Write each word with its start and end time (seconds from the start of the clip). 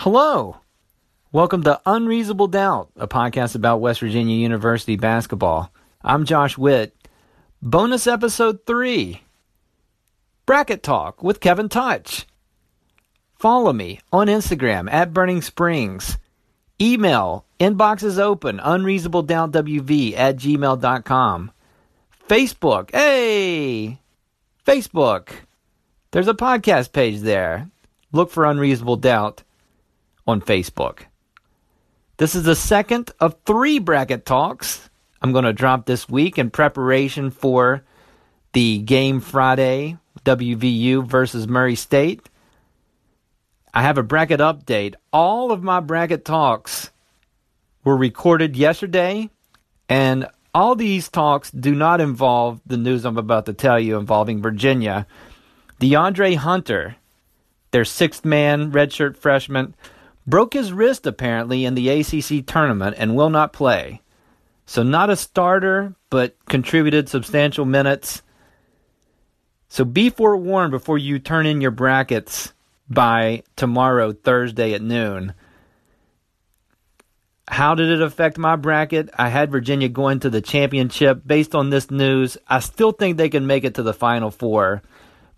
Hello. 0.00 0.56
Welcome 1.30 1.62
to 1.64 1.78
Unreasonable 1.84 2.46
Doubt, 2.46 2.88
a 2.96 3.06
podcast 3.06 3.54
about 3.54 3.82
West 3.82 4.00
Virginia 4.00 4.34
University 4.34 4.96
basketball. 4.96 5.70
I'm 6.02 6.24
Josh 6.24 6.56
Witt. 6.56 6.96
Bonus 7.60 8.06
episode 8.06 8.64
3 8.64 9.20
Bracket 10.46 10.82
Talk 10.82 11.22
with 11.22 11.40
Kevin 11.40 11.68
Touch. 11.68 12.26
Follow 13.38 13.74
me 13.74 14.00
on 14.10 14.28
Instagram 14.28 14.90
at 14.90 15.12
Burning 15.12 15.42
Springs. 15.42 16.16
Email 16.80 17.44
inbox 17.60 18.02
is 18.02 18.18
open 18.18 18.58
unreasonabledoubtwv 18.58 20.14
at 20.16 20.36
gmail.com. 20.38 21.50
Facebook. 22.26 22.90
Hey! 22.90 24.00
Facebook. 24.66 25.28
There's 26.12 26.28
a 26.28 26.32
podcast 26.32 26.92
page 26.92 27.20
there. 27.20 27.68
Look 28.12 28.30
for 28.30 28.46
Unreasonable 28.46 28.96
Doubt 28.96 29.42
on 30.30 30.40
Facebook. 30.40 31.00
This 32.16 32.34
is 32.34 32.44
the 32.44 32.56
second 32.56 33.10
of 33.20 33.36
three 33.44 33.78
bracket 33.78 34.26
talks 34.26 34.90
I'm 35.22 35.32
going 35.32 35.44
to 35.44 35.52
drop 35.52 35.84
this 35.84 36.08
week 36.08 36.38
in 36.38 36.50
preparation 36.50 37.30
for 37.30 37.84
the 38.52 38.78
game 38.78 39.20
Friday, 39.20 39.98
WVU 40.24 41.06
versus 41.06 41.46
Murray 41.46 41.74
State. 41.74 42.28
I 43.72 43.82
have 43.82 43.98
a 43.98 44.02
bracket 44.02 44.40
update. 44.40 44.94
All 45.12 45.52
of 45.52 45.62
my 45.62 45.80
bracket 45.80 46.24
talks 46.24 46.90
were 47.84 47.96
recorded 47.96 48.56
yesterday, 48.56 49.30
and 49.88 50.26
all 50.54 50.74
these 50.74 51.08
talks 51.08 51.50
do 51.50 51.74
not 51.74 52.00
involve 52.00 52.60
the 52.66 52.76
news 52.76 53.04
I'm 53.04 53.18
about 53.18 53.46
to 53.46 53.52
tell 53.52 53.78
you 53.78 53.98
involving 53.98 54.42
Virginia. 54.42 55.06
DeAndre 55.80 56.36
Hunter, 56.36 56.96
their 57.70 57.84
sixth 57.84 58.24
man, 58.24 58.72
redshirt 58.72 59.16
freshman, 59.16 59.74
broke 60.26 60.54
his 60.54 60.72
wrist 60.72 61.06
apparently 61.06 61.64
in 61.64 61.74
the 61.74 61.88
ACC 61.88 62.46
tournament 62.46 62.96
and 62.98 63.16
will 63.16 63.30
not 63.30 63.52
play. 63.52 64.00
So, 64.66 64.82
not 64.82 65.10
a 65.10 65.16
starter, 65.16 65.94
but 66.10 66.36
contributed 66.46 67.08
substantial 67.08 67.64
minutes. 67.64 68.22
So, 69.68 69.84
be 69.84 70.10
forewarned 70.10 70.70
before 70.70 70.98
you 70.98 71.18
turn 71.18 71.46
in 71.46 71.60
your 71.60 71.72
brackets 71.72 72.52
by 72.88 73.42
tomorrow, 73.56 74.12
Thursday 74.12 74.74
at 74.74 74.82
noon. 74.82 75.34
How 77.48 77.74
did 77.74 77.90
it 77.90 78.00
affect 78.00 78.38
my 78.38 78.54
bracket? 78.54 79.10
I 79.18 79.28
had 79.28 79.50
Virginia 79.50 79.88
going 79.88 80.20
to 80.20 80.30
the 80.30 80.40
championship. 80.40 81.22
Based 81.26 81.52
on 81.56 81.70
this 81.70 81.90
news, 81.90 82.38
I 82.46 82.60
still 82.60 82.92
think 82.92 83.16
they 83.16 83.28
can 83.28 83.48
make 83.48 83.64
it 83.64 83.74
to 83.74 83.82
the 83.82 83.92
Final 83.92 84.30
Four, 84.30 84.82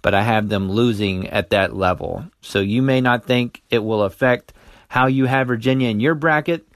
but 0.02 0.12
I 0.12 0.22
have 0.22 0.50
them 0.50 0.70
losing 0.70 1.28
at 1.28 1.48
that 1.50 1.74
level. 1.74 2.26
So 2.42 2.60
you 2.60 2.82
may 2.82 3.00
not 3.00 3.24
think 3.24 3.62
it 3.70 3.78
will 3.78 4.02
affect 4.02 4.52
how 4.92 5.06
you 5.06 5.24
have 5.24 5.46
Virginia 5.46 5.88
in 5.88 6.00
your 6.00 6.14
bracket, 6.14 6.68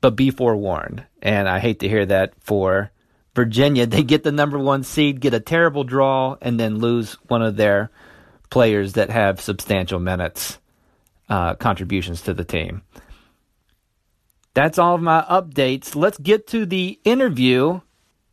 but 0.00 0.16
be 0.16 0.30
forewarned. 0.30 1.04
And 1.20 1.46
I 1.46 1.58
hate 1.58 1.80
to 1.80 1.88
hear 1.88 2.06
that 2.06 2.32
for 2.40 2.90
Virginia. 3.34 3.86
They 3.94 4.04
get 4.04 4.22
the 4.22 4.32
number 4.32 4.58
one 4.58 4.84
seed, 4.84 5.20
get 5.20 5.34
a 5.34 5.40
terrible 5.40 5.84
draw, 5.84 6.38
and 6.40 6.58
then 6.58 6.78
lose 6.78 7.18
one 7.28 7.42
of 7.42 7.56
their 7.56 7.90
players 8.48 8.94
that 8.94 9.10
have 9.10 9.42
substantial 9.42 10.00
minutes 10.00 10.58
uh, 11.28 11.56
contributions 11.56 12.22
to 12.22 12.32
the 12.32 12.42
team. 12.42 12.80
That's 14.54 14.78
all 14.78 14.94
of 14.94 15.02
my 15.02 15.26
updates. 15.28 15.94
Let's 15.94 16.16
get 16.16 16.46
to 16.46 16.64
the 16.64 16.98
interview 17.04 17.82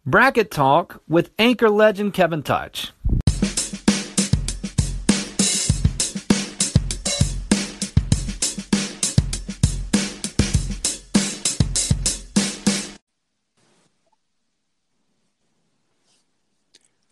bracket 0.06 0.50
talk 0.50 1.04
with 1.10 1.32
anchor 1.38 1.70
legend 1.70 2.14
Kevin 2.14 2.42
Touch. 2.42 2.94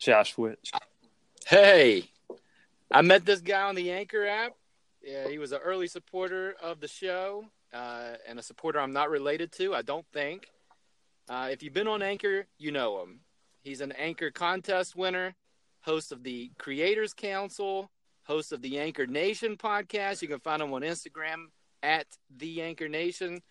Josh 0.03 0.37
Witt. 0.37 0.59
Hey, 1.47 2.09
I 2.91 3.01
met 3.01 3.25
this 3.25 3.39
guy 3.39 3.61
on 3.61 3.75
the 3.75 3.91
Anchor 3.91 4.27
app. 4.27 4.51
Yeah, 5.01 5.29
he 5.29 5.37
was 5.37 5.53
an 5.53 5.59
early 5.63 5.87
supporter 5.87 6.55
of 6.61 6.81
the 6.81 6.89
show 6.89 7.45
uh, 7.73 8.15
and 8.27 8.37
a 8.37 8.43
supporter 8.43 8.81
I'm 8.81 8.91
not 8.91 9.09
related 9.09 9.53
to, 9.53 9.73
I 9.73 9.81
don't 9.81 10.05
think. 10.11 10.49
Uh, 11.29 11.47
if 11.51 11.63
you've 11.63 11.73
been 11.73 11.87
on 11.87 12.01
Anchor, 12.01 12.47
you 12.57 12.71
know 12.71 13.01
him. 13.01 13.21
He's 13.61 13.79
an 13.79 13.93
Anchor 13.93 14.29
contest 14.29 14.93
winner, 14.93 15.35
host 15.79 16.11
of 16.11 16.23
the 16.23 16.51
Creators 16.57 17.13
Council, 17.13 17.89
host 18.23 18.51
of 18.51 18.61
the 18.61 18.79
Anchor 18.79 19.07
Nation 19.07 19.55
podcast. 19.55 20.21
You 20.21 20.27
can 20.27 20.39
find 20.39 20.61
him 20.61 20.73
on 20.73 20.81
Instagram 20.81 21.45
at 21.81 22.07
the 22.37 22.61
Anchor 22.61 22.89
Nation, 22.89 23.41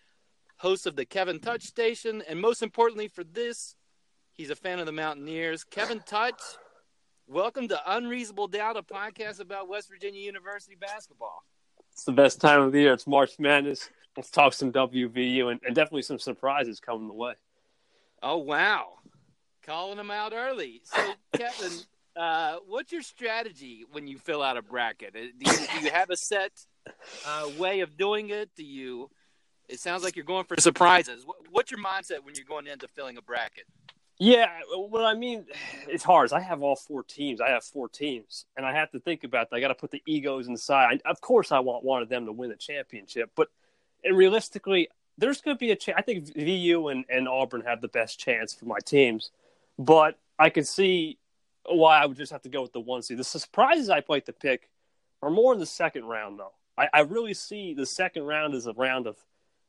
host 0.57 0.85
of 0.85 0.95
the 0.95 1.05
Kevin 1.05 1.39
Touch 1.39 1.63
Station, 1.63 2.21
and 2.29 2.39
most 2.39 2.61
importantly 2.61 3.07
for 3.07 3.23
this, 3.23 3.75
he's 4.33 4.49
a 4.49 4.55
fan 4.55 4.79
of 4.79 4.85
the 4.85 4.91
Mountaineers. 4.91 5.63
Kevin 5.63 6.01
Touch, 6.05 6.41
welcome 7.27 7.67
to 7.67 7.79
Unreasonable 7.85 8.47
Doubt, 8.47 8.77
a 8.77 8.83
podcast 8.83 9.39
about 9.39 9.67
West 9.67 9.89
Virginia 9.89 10.21
University 10.21 10.75
basketball. 10.75 11.43
It's 11.91 12.03
the 12.03 12.11
best 12.11 12.41
time 12.41 12.61
of 12.61 12.71
the 12.71 12.79
year. 12.81 12.93
It's 12.93 13.07
March 13.07 13.39
Madness. 13.39 13.89
Let's 14.17 14.31
talk 14.31 14.53
some 14.53 14.71
WVU 14.71 15.51
and, 15.51 15.59
and 15.65 15.75
definitely 15.75 16.01
some 16.03 16.19
surprises 16.19 16.79
coming 16.79 17.07
the 17.07 17.13
way. 17.13 17.33
Oh 18.21 18.37
wow, 18.37 18.93
calling 19.65 19.97
them 19.97 20.11
out 20.11 20.33
early. 20.33 20.81
So 20.83 21.13
Kevin, 21.33 21.71
uh, 22.15 22.57
what's 22.67 22.91
your 22.91 23.01
strategy 23.01 23.85
when 23.91 24.07
you 24.07 24.17
fill 24.17 24.41
out 24.41 24.57
a 24.57 24.61
bracket? 24.61 25.15
Uh, 25.15 25.19
do 25.19 25.51
you, 25.51 25.67
do 25.67 25.85
you 25.85 25.91
have 25.91 26.09
a 26.09 26.17
set 26.17 26.51
uh, 27.25 27.49
way 27.57 27.81
of 27.81 27.97
doing 27.97 28.29
it? 28.29 28.49
Do 28.55 28.63
you? 28.63 29.09
It 29.69 29.79
sounds 29.79 30.03
like 30.03 30.15
you're 30.15 30.25
going 30.25 30.45
for 30.45 30.59
surprises. 30.59 31.25
What's 31.49 31.71
your 31.71 31.79
mindset 31.79 32.23
when 32.23 32.35
you're 32.35 32.45
going 32.45 32.67
into 32.67 32.87
filling 32.87 33.17
a 33.17 33.21
bracket? 33.21 33.65
Yeah, 34.19 34.47
what 34.75 35.03
I 35.03 35.15
mean, 35.15 35.45
it's 35.87 36.03
hard. 36.03 36.31
I 36.33 36.39
have 36.39 36.61
all 36.61 36.75
four 36.75 37.03
teams. 37.03 37.41
I 37.41 37.49
have 37.49 37.63
four 37.63 37.89
teams, 37.89 38.45
and 38.55 38.65
I 38.65 38.73
have 38.73 38.91
to 38.91 38.99
think 38.99 39.23
about 39.23 39.49
that. 39.49 39.57
I 39.57 39.59
got 39.59 39.69
to 39.69 39.75
put 39.75 39.91
the 39.91 40.03
egos 40.05 40.47
inside. 40.47 41.01
Of 41.05 41.21
course, 41.21 41.51
I 41.51 41.59
want 41.59 41.83
one 41.83 42.01
of 42.01 42.09
them 42.09 42.25
to 42.25 42.31
win 42.31 42.49
the 42.49 42.55
championship, 42.55 43.31
but 43.35 43.49
realistically, 44.09 44.89
there's 45.17 45.41
going 45.41 45.55
to 45.55 45.59
be 45.59 45.71
a 45.71 45.75
chance. 45.75 45.97
I 45.97 46.01
think 46.01 46.33
VU 46.35 46.87
and, 46.87 47.05
and 47.09 47.27
Auburn 47.27 47.61
have 47.61 47.81
the 47.81 47.87
best 47.87 48.19
chance 48.19 48.53
for 48.53 48.65
my 48.65 48.79
teams, 48.79 49.31
but 49.77 50.17
I 50.39 50.49
could 50.49 50.67
see 50.67 51.17
why 51.69 51.99
I 51.99 52.05
would 52.05 52.17
just 52.17 52.31
have 52.31 52.41
to 52.43 52.49
go 52.49 52.61
with 52.61 52.73
the 52.73 52.79
one 52.79 53.01
seed. 53.01 53.17
The 53.17 53.23
surprises 53.23 53.89
I 53.89 54.03
like 54.07 54.25
to 54.25 54.33
pick 54.33 54.69
are 55.21 55.29
more 55.29 55.53
in 55.53 55.59
the 55.59 55.65
second 55.65 56.05
round, 56.05 56.39
though. 56.39 56.51
I, 56.77 56.89
I 56.91 56.99
really 57.01 57.33
see 57.33 57.73
the 57.73 57.85
second 57.85 58.23
round 58.23 58.55
as 58.55 58.67
a 58.67 58.73
round 58.73 59.07
of, 59.07 59.17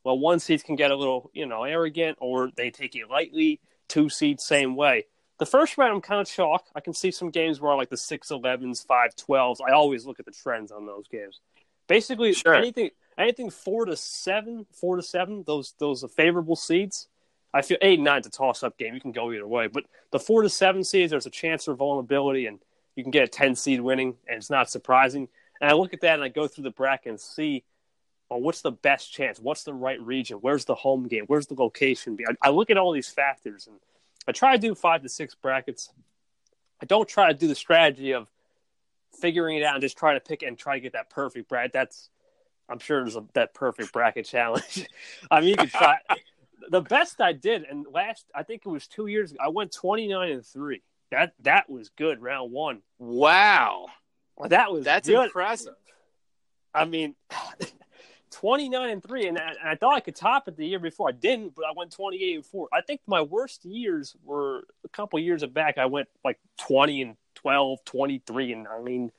well, 0.03 0.19
one 0.19 0.41
seeds 0.41 0.63
can 0.63 0.77
get 0.77 0.91
a 0.91 0.97
little, 0.97 1.31
you 1.35 1.47
know, 1.47 1.65
arrogant 1.65 2.19
or 2.21 2.51
they 2.57 2.71
take 2.71 2.97
it 2.97 3.09
lightly. 3.11 3.61
Two 3.89 4.09
seeds, 4.09 4.45
same 4.45 4.77
way. 4.77 5.07
The 5.39 5.47
first 5.47 5.77
round, 5.77 5.93
I'm 5.93 6.01
kind 6.01 6.21
of 6.21 6.29
shocked. 6.29 6.71
I 6.75 6.81
can 6.81 6.95
see 6.95 7.11
some 7.11 7.31
games 7.31 7.61
where 7.61 7.73
I 7.73 7.75
like 7.75 7.91
the 7.91 7.97
6 7.97 8.29
11s, 8.29 8.87
5 8.87 9.17
12s. 9.17 9.59
I 9.67 9.73
always 9.73 10.07
look 10.07 10.21
at 10.21 10.27
the 10.27 10.33
trends 10.33 10.71
on 10.71 10.87
those 10.87 11.09
games. 11.09 11.41
Basically, 11.87 12.33
sure. 12.33 12.55
anything 12.55 12.91
anything 13.19 13.51
four 13.51 13.85
to 13.85 13.97
seven, 13.97 14.67
four 14.73 14.97
to 14.97 15.03
seven, 15.03 15.45
those 15.47 15.75
those 15.79 16.05
are 16.05 16.09
favorable 16.09 16.57
seeds. 16.57 17.09
I 17.53 17.63
feel 17.63 17.79
eight 17.83 17.99
and 17.99 18.05
nine's 18.05 18.27
a 18.27 18.31
toss 18.31 18.63
up 18.63 18.79
game. 18.79 18.95
You 18.95 19.01
can 19.01 19.13
go 19.13 19.33
either 19.33 19.47
way, 19.47 19.69
but 19.69 19.85
the 20.11 20.19
four 20.19 20.43
to 20.43 20.49
seven 20.49 20.83
seeds, 20.83 21.11
there's 21.11 21.27
a 21.27 21.31
chance 21.31 21.65
for 21.65 21.75
vulnerability, 21.75 22.47
and 22.47 22.59
you 22.97 23.05
can 23.05 23.11
get 23.11 23.25
a 23.25 23.29
ten 23.29 23.55
seed 23.55 23.81
winning, 23.81 24.17
and 24.27 24.39
it's 24.39 24.51
not 24.51 24.71
surprising. 24.71 25.29
And 25.61 25.71
I 25.71 25.75
look 25.75 25.95
at 25.95 26.01
that 26.01 26.15
and 26.15 26.25
I 26.25 26.29
go 26.29 26.49
through 26.49 26.65
the 26.65 26.71
bracket 26.71 27.11
and 27.11 27.21
see, 27.21 27.65
well, 28.31 28.41
what's 28.41 28.63
the 28.63 28.73
best 28.73 29.13
chance? 29.13 29.39
What's 29.39 29.65
the 29.65 29.75
right 29.75 30.01
region? 30.01 30.39
Where's 30.39 30.65
the 30.65 30.75
home 30.75 31.09
game? 31.09 31.25
Where's 31.27 31.47
the 31.47 31.55
location? 31.55 32.19
I, 32.27 32.49
I 32.49 32.51
look 32.51 32.71
at 32.71 32.77
all 32.77 32.93
these 32.93 33.09
factors, 33.09 33.67
and 33.67 33.77
I 34.27 34.33
try 34.33 34.57
to 34.57 34.59
do 34.59 34.75
five 34.75 35.03
to 35.03 35.09
six 35.09 35.35
brackets. 35.35 35.91
I 36.83 36.87
don't 36.87 37.09
try 37.09 37.29
to 37.29 37.39
do 37.39 37.47
the 37.47 37.55
strategy 37.55 38.13
of 38.13 38.29
figuring 39.21 39.59
it 39.59 39.63
out 39.63 39.75
and 39.75 39.83
just 39.83 39.97
try 39.97 40.15
to 40.15 40.21
pick 40.21 40.43
and 40.43 40.59
try 40.59 40.75
to 40.75 40.81
get 40.81 40.95
that 40.95 41.11
perfect 41.11 41.49
bracket. 41.49 41.73
That's 41.73 42.09
I'm 42.69 42.79
sure 42.79 43.03
there's 43.03 43.17
a, 43.17 43.25
that 43.35 43.55
perfect 43.55 43.93
bracket 43.93 44.27
challenge. 44.27 44.89
I 45.31 45.41
mean, 45.41 45.51
you 45.51 45.57
could 45.57 45.71
try. 45.71 45.99
the 46.71 46.81
best 46.81 47.21
I 47.21 47.33
did, 47.33 47.65
and 47.65 47.87
last 47.93 48.25
I 48.35 48.43
think 48.43 48.63
it 48.65 48.69
was 48.69 48.87
two 48.87 49.07
years 49.07 49.33
ago, 49.33 49.41
I 49.45 49.49
went 49.49 49.73
29 49.73 50.31
and 50.31 50.47
three. 50.47 50.83
That 51.11 51.35
that 51.43 51.69
was 51.69 51.91
good 51.91 52.23
round 52.23 52.53
one. 52.53 52.81
Wow, 52.99 53.87
that 54.49 54.73
was 54.73 54.85
that's 54.85 55.09
good. 55.09 55.27
impressive. 55.27 55.75
I 56.75 56.87
mean, 56.87 57.15
29 58.35 58.91
and 58.91 59.03
three, 59.03 59.27
and 59.27 59.39
I, 59.39 59.49
and 59.49 59.69
I, 59.69 59.77
thought 59.77 59.95
I 59.95 60.01
could 60.01 60.17
top 60.17 60.49
it 60.49 60.57
the 60.57 60.67
year 60.67 60.79
before. 60.79 61.09
I 61.09 61.13
didn't, 61.13 61.55
but 61.55 61.65
I 61.65 61.73
went 61.75 61.93
28 61.93 62.35
and 62.35 62.45
four. 62.45 62.69
I 62.73 62.81
think 62.81 63.01
my 63.07 63.23
worst 63.23 63.65
years 63.65 64.17
were 64.25 64.65
a 64.85 64.89
couple 64.89 65.19
years 65.21 65.45
back. 65.47 65.79
I 65.79 65.87
went 65.87 66.09
like 66.25 66.39
20 66.59 67.03
and 67.03 67.17
12, 67.37 67.85
23 67.85 68.53
and 68.53 68.65
nine, 68.65 69.13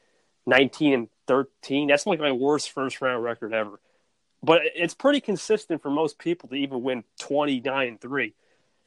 19 0.46 0.94
and 0.94 1.10
13. 1.28 1.88
That's 1.88 2.06
like 2.06 2.20
my 2.20 2.32
worst 2.32 2.72
first 2.72 3.02
round 3.02 3.24
record 3.24 3.54
ever. 3.54 3.80
But 4.44 4.62
it's 4.76 4.94
pretty 4.94 5.22
consistent 5.22 5.82
for 5.82 5.90
most 5.90 6.20
people 6.20 6.50
to 6.50 6.56
even 6.56 6.84
win 6.84 7.04
29 7.20 7.88
and 7.88 8.02
3. 8.02 8.34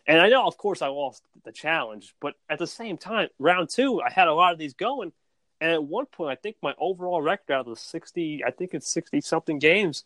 And 0.07 0.21
I 0.21 0.29
know, 0.29 0.47
of 0.47 0.57
course, 0.57 0.81
I 0.83 0.89
lost 0.89 1.23
the 1.45 1.53
challenge, 1.53 2.15
but 2.21 2.35
at 2.49 2.59
the 2.59 2.67
same 2.67 2.97
time, 2.97 3.29
round 3.39 3.69
two, 3.69 4.01
I 4.01 4.11
had 4.11 4.29
a 4.29 4.33
lot 4.33 4.53
of 4.53 4.59
these 4.59 4.73
going. 4.73 5.13
And 5.61 5.73
at 5.73 5.85
one 5.85 6.07
point, 6.07 6.31
I 6.31 6.37
think 6.37 6.57
my 6.63 6.75
overall 6.79 7.21
record 7.21 7.53
out 7.53 7.67
of 7.67 7.75
the 7.75 7.77
60, 7.77 8.45
I 8.45 8.51
think 8.51 8.73
it's 8.75 8.91
60 8.91 9.21
something 9.21 9.59
games, 9.59 10.05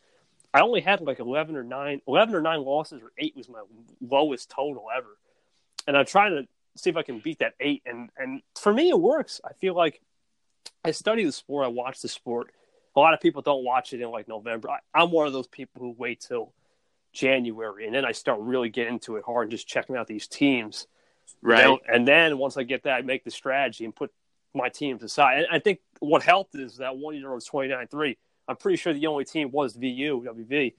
I 0.54 0.60
only 0.60 0.80
had 0.80 1.00
like 1.00 1.18
11 1.18 1.56
or 1.56 1.64
9, 1.64 2.02
11 2.06 2.34
or 2.34 2.40
9 2.42 2.62
losses, 2.62 3.02
or 3.02 3.12
8 3.16 3.36
was 3.36 3.48
my 3.48 3.62
lowest 4.00 4.50
total 4.50 4.86
ever. 4.94 5.16
And 5.86 5.96
I'm 5.96 6.06
trying 6.06 6.32
to 6.32 6.48
see 6.76 6.90
if 6.90 6.96
I 6.96 7.02
can 7.02 7.20
beat 7.20 7.38
that 7.38 7.54
8. 7.58 7.82
And, 7.86 8.10
and 8.16 8.42
for 8.58 8.72
me, 8.72 8.90
it 8.90 9.00
works. 9.00 9.40
I 9.44 9.54
feel 9.54 9.74
like 9.74 10.00
I 10.84 10.90
study 10.90 11.24
the 11.24 11.32
sport, 11.32 11.64
I 11.64 11.68
watch 11.68 12.00
the 12.00 12.08
sport. 12.08 12.52
A 12.94 13.00
lot 13.00 13.14
of 13.14 13.20
people 13.20 13.40
don't 13.40 13.64
watch 13.64 13.94
it 13.94 14.00
in 14.02 14.10
like 14.10 14.28
November. 14.28 14.70
I, 14.70 14.78
I'm 14.94 15.10
one 15.10 15.26
of 15.26 15.32
those 15.32 15.46
people 15.46 15.80
who 15.80 15.94
wait 15.96 16.20
till 16.20 16.52
January 17.12 17.86
and 17.86 17.94
then 17.94 18.04
I 18.04 18.12
start 18.12 18.40
really 18.40 18.68
getting 18.68 18.94
into 18.94 19.16
it 19.16 19.24
hard 19.24 19.44
and 19.44 19.50
just 19.50 19.66
checking 19.66 19.96
out 19.96 20.06
these 20.06 20.26
teams. 20.26 20.86
Right. 21.40 21.60
You 21.60 21.64
know? 21.64 21.78
And 21.88 22.06
then 22.06 22.36
once 22.36 22.56
I 22.58 22.64
get 22.64 22.82
that, 22.82 22.98
I 22.98 23.02
make 23.02 23.24
the 23.24 23.30
strategy 23.30 23.84
and 23.84 23.94
put 23.94 24.12
my 24.54 24.68
teams 24.68 25.02
aside. 25.02 25.38
And 25.38 25.46
I 25.50 25.58
think 25.58 25.80
what 26.00 26.22
helped 26.22 26.54
is 26.54 26.76
that 26.76 26.96
one 26.96 27.14
year 27.16 27.32
was 27.32 27.46
29 27.46 27.86
3 27.86 28.18
I'm 28.52 28.56
pretty 28.56 28.76
sure 28.76 28.92
the 28.92 29.06
only 29.06 29.24
team 29.24 29.50
was 29.50 29.74
VU, 29.74 30.22
WV, 30.26 30.74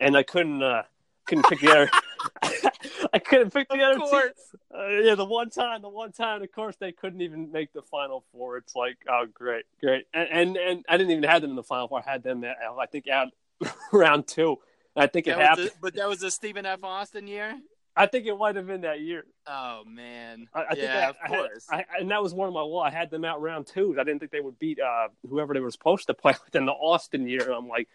and 0.00 0.16
I 0.16 0.22
couldn't 0.22 0.62
uh, 0.62 0.82
couldn't 1.26 1.44
pick 1.46 1.60
the 1.60 1.70
other. 1.70 1.90
I 3.12 3.18
couldn't 3.18 3.52
pick 3.52 3.68
the 3.68 3.74
of 3.76 3.80
other 3.82 3.98
course. 3.98 4.32
team. 4.50 4.60
Uh, 4.74 4.86
yeah, 5.02 5.14
the 5.14 5.24
one 5.24 5.50
time, 5.50 5.82
the 5.82 5.88
one 5.88 6.10
time, 6.12 6.42
of 6.42 6.50
course, 6.52 6.76
they 6.80 6.90
couldn't 6.92 7.20
even 7.20 7.52
make 7.52 7.72
the 7.72 7.82
final 7.82 8.24
four. 8.32 8.56
It's 8.56 8.74
like, 8.74 8.96
oh, 9.08 9.26
great, 9.32 9.64
great, 9.80 10.06
and 10.14 10.28
and, 10.30 10.56
and 10.56 10.84
I 10.88 10.96
didn't 10.96 11.10
even 11.12 11.24
have 11.24 11.42
them 11.42 11.50
in 11.50 11.56
the 11.56 11.62
final 11.62 11.86
four. 11.88 12.02
I 12.06 12.10
had 12.10 12.22
them, 12.22 12.42
at, 12.44 12.56
I 12.78 12.86
think, 12.86 13.06
out 13.08 13.28
round 13.92 14.26
two. 14.26 14.56
I 14.96 15.06
think 15.06 15.26
it 15.26 15.30
That 15.30 15.38
was 15.38 15.46
happened. 15.48 15.66
the- 15.68 15.74
but 15.80 15.94
that 15.94 16.08
was 16.08 16.20
the 16.20 16.30
Stephen 16.30 16.66
F. 16.66 16.82
Austin 16.82 17.26
year. 17.26 17.54
I 17.98 18.06
think 18.06 18.26
it 18.26 18.36
might 18.38 18.56
have 18.56 18.66
been 18.66 18.82
that 18.82 19.00
year. 19.00 19.24
Oh 19.46 19.82
man. 19.86 20.46
I, 20.54 20.60
I 20.62 20.68
think 20.70 20.78
yeah, 20.82 21.06
I, 21.06 21.08
of 21.10 21.16
I 21.22 21.28
had- 21.28 21.36
course. 21.36 21.66
I, 21.70 21.84
and 21.98 22.10
that 22.10 22.22
was 22.22 22.32
one 22.32 22.48
of 22.48 22.54
my 22.54 22.62
well, 22.62 22.80
I 22.80 22.90
had 22.90 23.10
them 23.10 23.24
out 23.24 23.42
round 23.42 23.66
two. 23.66 23.96
I 24.00 24.04
didn't 24.04 24.20
think 24.20 24.30
they 24.32 24.40
would 24.40 24.58
beat 24.58 24.78
uh, 24.80 25.08
whoever 25.28 25.52
they 25.54 25.60
were 25.60 25.70
supposed 25.70 26.06
to 26.06 26.14
play 26.14 26.34
with 26.44 26.54
in 26.54 26.64
the 26.66 26.72
Austin 26.72 27.26
year. 27.28 27.42
And 27.42 27.54
I'm 27.54 27.68
like, 27.68 27.88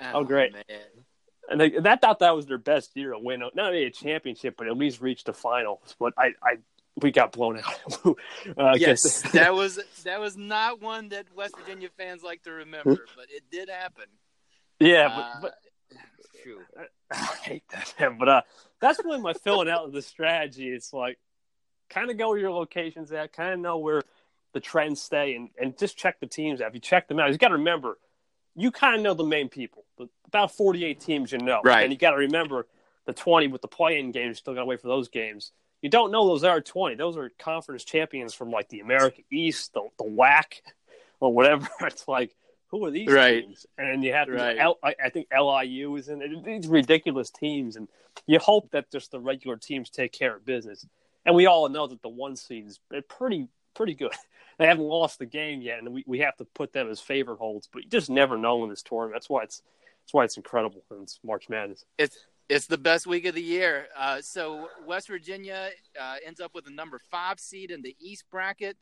oh, 0.00 0.24
great. 0.24 0.52
man. 0.52 0.64
and 1.50 1.60
they, 1.60 1.70
that 1.70 2.00
thought 2.00 2.20
that 2.20 2.34
was 2.36 2.46
their 2.46 2.58
best 2.58 2.96
year 2.96 3.12
to 3.12 3.18
win, 3.18 3.40
not 3.40 3.58
only 3.58 3.84
a 3.84 3.90
championship, 3.90 4.54
but 4.56 4.66
at 4.68 4.76
least 4.76 5.00
reach 5.00 5.24
the 5.24 5.32
finals. 5.32 5.96
But 5.98 6.14
I, 6.16 6.32
I 6.42 6.56
we 7.00 7.10
got 7.10 7.32
blown 7.32 7.58
out. 7.60 8.04
uh, 8.58 8.74
Yes, 8.76 9.22
that 9.32 9.54
was 9.54 9.78
that 10.04 10.20
was 10.20 10.36
not 10.36 10.80
one 10.80 11.08
that 11.10 11.26
West 11.34 11.56
Virginia 11.58 11.88
fans 11.96 12.22
like 12.22 12.42
to 12.44 12.52
remember, 12.52 12.98
but 13.16 13.26
it 13.30 13.44
did 13.50 13.68
happen. 13.68 14.04
yeah, 14.80 15.08
Uh, 15.08 15.40
but, 15.42 15.54
but 16.76 16.88
I 17.12 17.36
hate 17.42 17.64
that. 17.70 17.94
Man. 17.98 18.16
But 18.18 18.28
uh, 18.28 18.42
that's 18.80 19.02
really 19.04 19.20
my 19.20 19.32
filling 19.32 19.68
out 19.68 19.84
of 19.84 19.92
the 19.92 20.02
strategy. 20.02 20.68
It's 20.68 20.92
like 20.92 21.18
kind 21.90 22.10
of 22.10 22.18
go 22.18 22.28
where 22.28 22.38
your 22.38 22.50
locations 22.50 23.12
at, 23.12 23.32
kind 23.32 23.52
of 23.54 23.60
know 23.60 23.78
where 23.78 24.02
the 24.52 24.60
trends 24.60 25.00
stay, 25.00 25.34
and, 25.34 25.50
and 25.60 25.76
just 25.78 25.96
check 25.96 26.20
the 26.20 26.26
teams 26.26 26.60
out. 26.60 26.68
If 26.68 26.74
you 26.74 26.80
check 26.80 27.08
them 27.08 27.18
out, 27.18 27.30
you 27.30 27.38
got 27.38 27.48
to 27.48 27.54
remember, 27.54 27.98
you 28.54 28.70
kind 28.70 28.96
of 28.96 29.02
know 29.02 29.14
the 29.14 29.24
main 29.24 29.48
people. 29.48 29.84
The- 29.98 30.08
About 30.26 30.52
48 30.52 31.00
teams 31.00 31.32
you 31.32 31.38
know. 31.38 31.60
Right. 31.64 31.82
And 31.82 31.92
you 31.92 31.98
got 31.98 32.12
to 32.12 32.16
remember 32.18 32.66
the 33.06 33.12
20 33.12 33.48
with 33.48 33.62
the 33.62 33.68
play-in 33.68 34.12
games, 34.12 34.28
you 34.28 34.34
still 34.34 34.54
got 34.54 34.60
to 34.60 34.66
wait 34.66 34.80
for 34.80 34.88
those 34.88 35.08
games. 35.08 35.52
You 35.80 35.88
don't 35.88 36.10
know 36.10 36.26
those 36.26 36.44
are 36.44 36.60
20. 36.60 36.96
Those 36.96 37.16
are 37.16 37.30
conference 37.38 37.84
champions 37.84 38.34
from 38.34 38.50
like 38.50 38.68
the 38.68 38.80
America 38.80 39.22
East, 39.30 39.72
the, 39.74 39.82
the 39.96 40.04
WAC, 40.04 40.60
or 41.20 41.32
whatever. 41.32 41.68
It's 41.82 42.06
like, 42.08 42.34
who 42.68 42.84
are 42.84 42.90
these 42.90 43.08
Right. 43.08 43.44
teams? 43.44 43.66
And 43.76 44.04
you 44.04 44.12
have 44.12 44.26
to, 44.26 44.32
Right. 44.34 44.58
L, 44.58 44.78
I, 44.82 44.94
I 45.04 45.08
think 45.10 45.28
LIU 45.32 45.96
is 45.96 46.08
in 46.08 46.22
it. 46.22 46.44
These 46.44 46.68
ridiculous 46.68 47.30
teams. 47.30 47.76
And 47.76 47.88
you 48.26 48.38
hope 48.38 48.70
that 48.70 48.90
just 48.90 49.10
the 49.10 49.20
regular 49.20 49.56
teams 49.56 49.90
take 49.90 50.12
care 50.12 50.36
of 50.36 50.44
business. 50.44 50.86
And 51.24 51.34
we 51.34 51.46
all 51.46 51.68
know 51.68 51.86
that 51.86 52.02
the 52.02 52.08
one 52.08 52.36
seeds 52.36 52.80
are 52.92 53.02
pretty 53.02 53.48
pretty 53.74 53.94
good. 53.94 54.12
They 54.58 54.66
haven't 54.66 54.86
lost 54.86 55.20
the 55.20 55.26
game 55.26 55.62
yet, 55.62 55.78
and 55.78 55.92
we, 55.94 56.02
we 56.04 56.18
have 56.18 56.36
to 56.38 56.44
put 56.44 56.72
them 56.72 56.90
as 56.90 56.98
favorite 56.98 57.36
holds. 57.36 57.68
But 57.72 57.84
you 57.84 57.90
just 57.90 58.10
never 58.10 58.36
know 58.36 58.64
in 58.64 58.70
this 58.70 58.82
tournament. 58.82 59.14
That's 59.14 59.30
why 59.30 59.44
it's 59.44 59.62
that's 60.02 60.12
why 60.12 60.24
it's 60.24 60.36
incredible. 60.36 60.82
And 60.90 61.04
it's 61.04 61.20
March 61.22 61.48
Madness. 61.48 61.84
It's 61.96 62.16
it's 62.48 62.66
the 62.66 62.76
best 62.76 63.06
week 63.06 63.24
of 63.26 63.36
the 63.36 63.40
year. 63.40 63.86
Uh, 63.96 64.20
so 64.20 64.68
West 64.84 65.06
Virginia 65.06 65.70
uh, 66.00 66.16
ends 66.26 66.40
up 66.40 66.56
with 66.56 66.66
a 66.66 66.70
number 66.72 67.00
five 67.08 67.38
seed 67.38 67.70
in 67.70 67.82
the 67.82 67.94
East 68.00 68.24
bracket. 68.32 68.76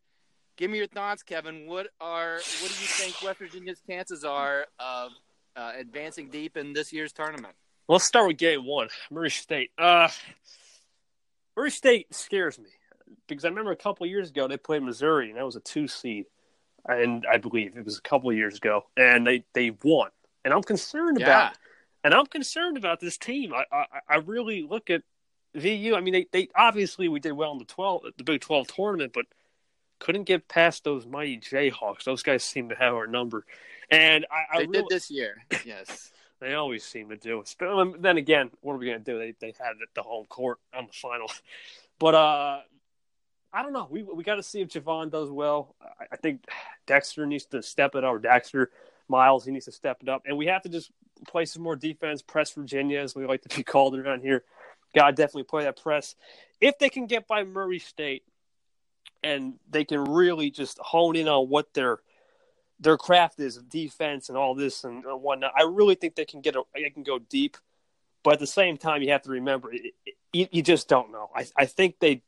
Give 0.56 0.70
me 0.70 0.78
your 0.78 0.86
thoughts, 0.86 1.22
Kevin. 1.22 1.66
What 1.66 1.88
are 2.00 2.34
what 2.36 2.42
do 2.42 2.62
you 2.80 2.86
think 2.88 3.22
West 3.22 3.38
Virginia's 3.38 3.80
chances 3.88 4.24
are 4.24 4.66
of 4.78 5.12
uh, 5.54 5.72
advancing 5.78 6.28
deep 6.30 6.56
in 6.56 6.72
this 6.72 6.92
year's 6.92 7.12
tournament? 7.12 7.54
Let's 7.88 8.04
start 8.06 8.26
with 8.28 8.38
game 8.38 8.64
one, 8.66 8.88
Murray 9.10 9.30
State. 9.30 9.70
Uh, 9.78 10.08
Murray 11.56 11.70
State 11.70 12.14
scares 12.14 12.58
me 12.58 12.70
because 13.28 13.44
I 13.44 13.48
remember 13.48 13.70
a 13.70 13.76
couple 13.76 14.04
of 14.04 14.10
years 14.10 14.30
ago 14.30 14.48
they 14.48 14.56
played 14.56 14.82
Missouri, 14.82 15.28
and 15.28 15.38
that 15.38 15.44
was 15.44 15.56
a 15.56 15.60
two 15.60 15.88
seed, 15.88 16.24
and 16.86 17.26
I 17.30 17.36
believe 17.36 17.76
it 17.76 17.84
was 17.84 17.98
a 17.98 18.02
couple 18.02 18.30
of 18.30 18.36
years 18.36 18.56
ago, 18.56 18.86
and 18.96 19.26
they 19.26 19.44
they 19.52 19.72
won. 19.82 20.10
And 20.44 20.54
I'm 20.54 20.62
concerned 20.62 21.18
Yeah. 21.20 21.26
about, 21.26 21.58
and 22.02 22.14
I'm 22.14 22.26
concerned 22.26 22.76
about 22.76 23.00
this 23.00 23.18
team. 23.18 23.52
I 23.52 23.64
I, 23.70 23.84
I 24.08 24.16
really 24.16 24.62
look 24.62 24.88
at 24.90 25.02
VU. 25.54 25.94
I 25.94 26.00
mean, 26.00 26.12
they 26.14 26.26
they 26.32 26.48
obviously 26.56 27.08
we 27.08 27.20
did 27.20 27.32
well 27.32 27.52
in 27.52 27.58
the 27.58 27.64
twelve 27.66 28.04
the 28.16 28.24
Big 28.24 28.40
Twelve 28.40 28.68
tournament, 28.68 29.12
but 29.12 29.26
couldn't 29.98 30.24
get 30.24 30.48
past 30.48 30.84
those 30.84 31.06
mighty 31.06 31.38
Jayhawks. 31.38 32.04
Those 32.04 32.22
guys 32.22 32.44
seem 32.44 32.68
to 32.68 32.74
have 32.74 32.94
our 32.94 33.06
number, 33.06 33.44
and 33.90 34.26
I, 34.30 34.56
I 34.56 34.58
They 34.58 34.66
really, 34.66 34.78
did 34.78 34.88
this 34.90 35.10
year. 35.10 35.36
Yes. 35.64 36.12
they 36.40 36.54
always 36.54 36.84
seem 36.84 37.08
to 37.08 37.16
do. 37.16 37.42
But 37.58 37.68
um, 37.68 37.96
then 38.00 38.16
again, 38.16 38.50
what 38.60 38.74
are 38.74 38.78
we 38.78 38.86
going 38.86 39.02
to 39.02 39.04
do? 39.04 39.18
They 39.18 39.34
they 39.40 39.54
had 39.58 39.74
the 39.94 40.02
home 40.02 40.26
court 40.26 40.58
on 40.74 40.86
the 40.86 40.92
final. 40.92 41.30
But 41.98 42.14
uh, 42.14 42.60
I 43.54 43.62
don't 43.62 43.72
know. 43.72 43.88
We 43.90 44.02
we 44.02 44.22
got 44.22 44.34
to 44.34 44.42
see 44.42 44.60
if 44.60 44.68
Jevon 44.68 45.10
does 45.10 45.30
well. 45.30 45.74
I, 45.80 46.04
I 46.12 46.16
think 46.16 46.44
Daxter 46.86 47.26
needs 47.26 47.46
to 47.46 47.62
step 47.62 47.94
it 47.94 48.04
up. 48.04 48.12
Or 48.12 48.20
Daxter 48.20 48.66
Miles, 49.08 49.46
he 49.46 49.50
needs 49.50 49.64
to 49.64 49.72
step 49.72 50.02
it 50.02 50.10
up, 50.10 50.24
and 50.26 50.36
we 50.36 50.44
have 50.46 50.60
to 50.64 50.68
just 50.68 50.90
play 51.26 51.46
some 51.46 51.62
more 51.62 51.74
defense. 51.74 52.20
Press 52.20 52.52
Virginia, 52.52 53.00
as 53.00 53.14
we 53.14 53.24
like 53.24 53.40
to 53.42 53.56
be 53.56 53.62
called 53.72 53.96
around 53.98 54.20
here. 54.20 54.44
Got 54.94 55.06
to 55.06 55.12
definitely 55.12 55.44
play 55.44 55.64
that 55.64 55.80
press. 55.80 56.14
If 56.60 56.78
they 56.78 56.90
can 56.90 57.06
get 57.06 57.26
by 57.26 57.44
Murray 57.44 57.78
State, 57.78 58.24
and 59.26 59.54
they 59.68 59.84
can 59.84 60.04
really 60.04 60.50
just 60.50 60.78
hone 60.78 61.16
in 61.16 61.26
on 61.26 61.48
what 61.48 61.74
their 61.74 61.98
their 62.78 62.96
craft 62.96 63.40
is 63.40 63.56
defense 63.56 64.28
and 64.28 64.38
all 64.38 64.54
this 64.54 64.84
and 64.84 65.02
whatnot. 65.04 65.52
I 65.58 65.62
really 65.62 65.94
think 65.94 66.14
they 66.14 66.26
can 66.26 66.42
get 66.42 66.56
a, 66.56 66.62
they 66.74 66.90
can 66.90 67.02
go 67.02 67.18
deep, 67.18 67.56
but 68.22 68.34
at 68.34 68.38
the 68.38 68.46
same 68.46 68.76
time, 68.76 69.02
you 69.02 69.10
have 69.12 69.22
to 69.22 69.30
remember 69.30 69.72
it, 69.72 69.94
it, 70.04 70.48
you, 70.52 70.62
just 70.62 70.88
don't 70.88 71.10
know. 71.10 71.30
I 71.34 71.46
I 71.56 71.66
think 71.66 71.98
they 71.98 72.22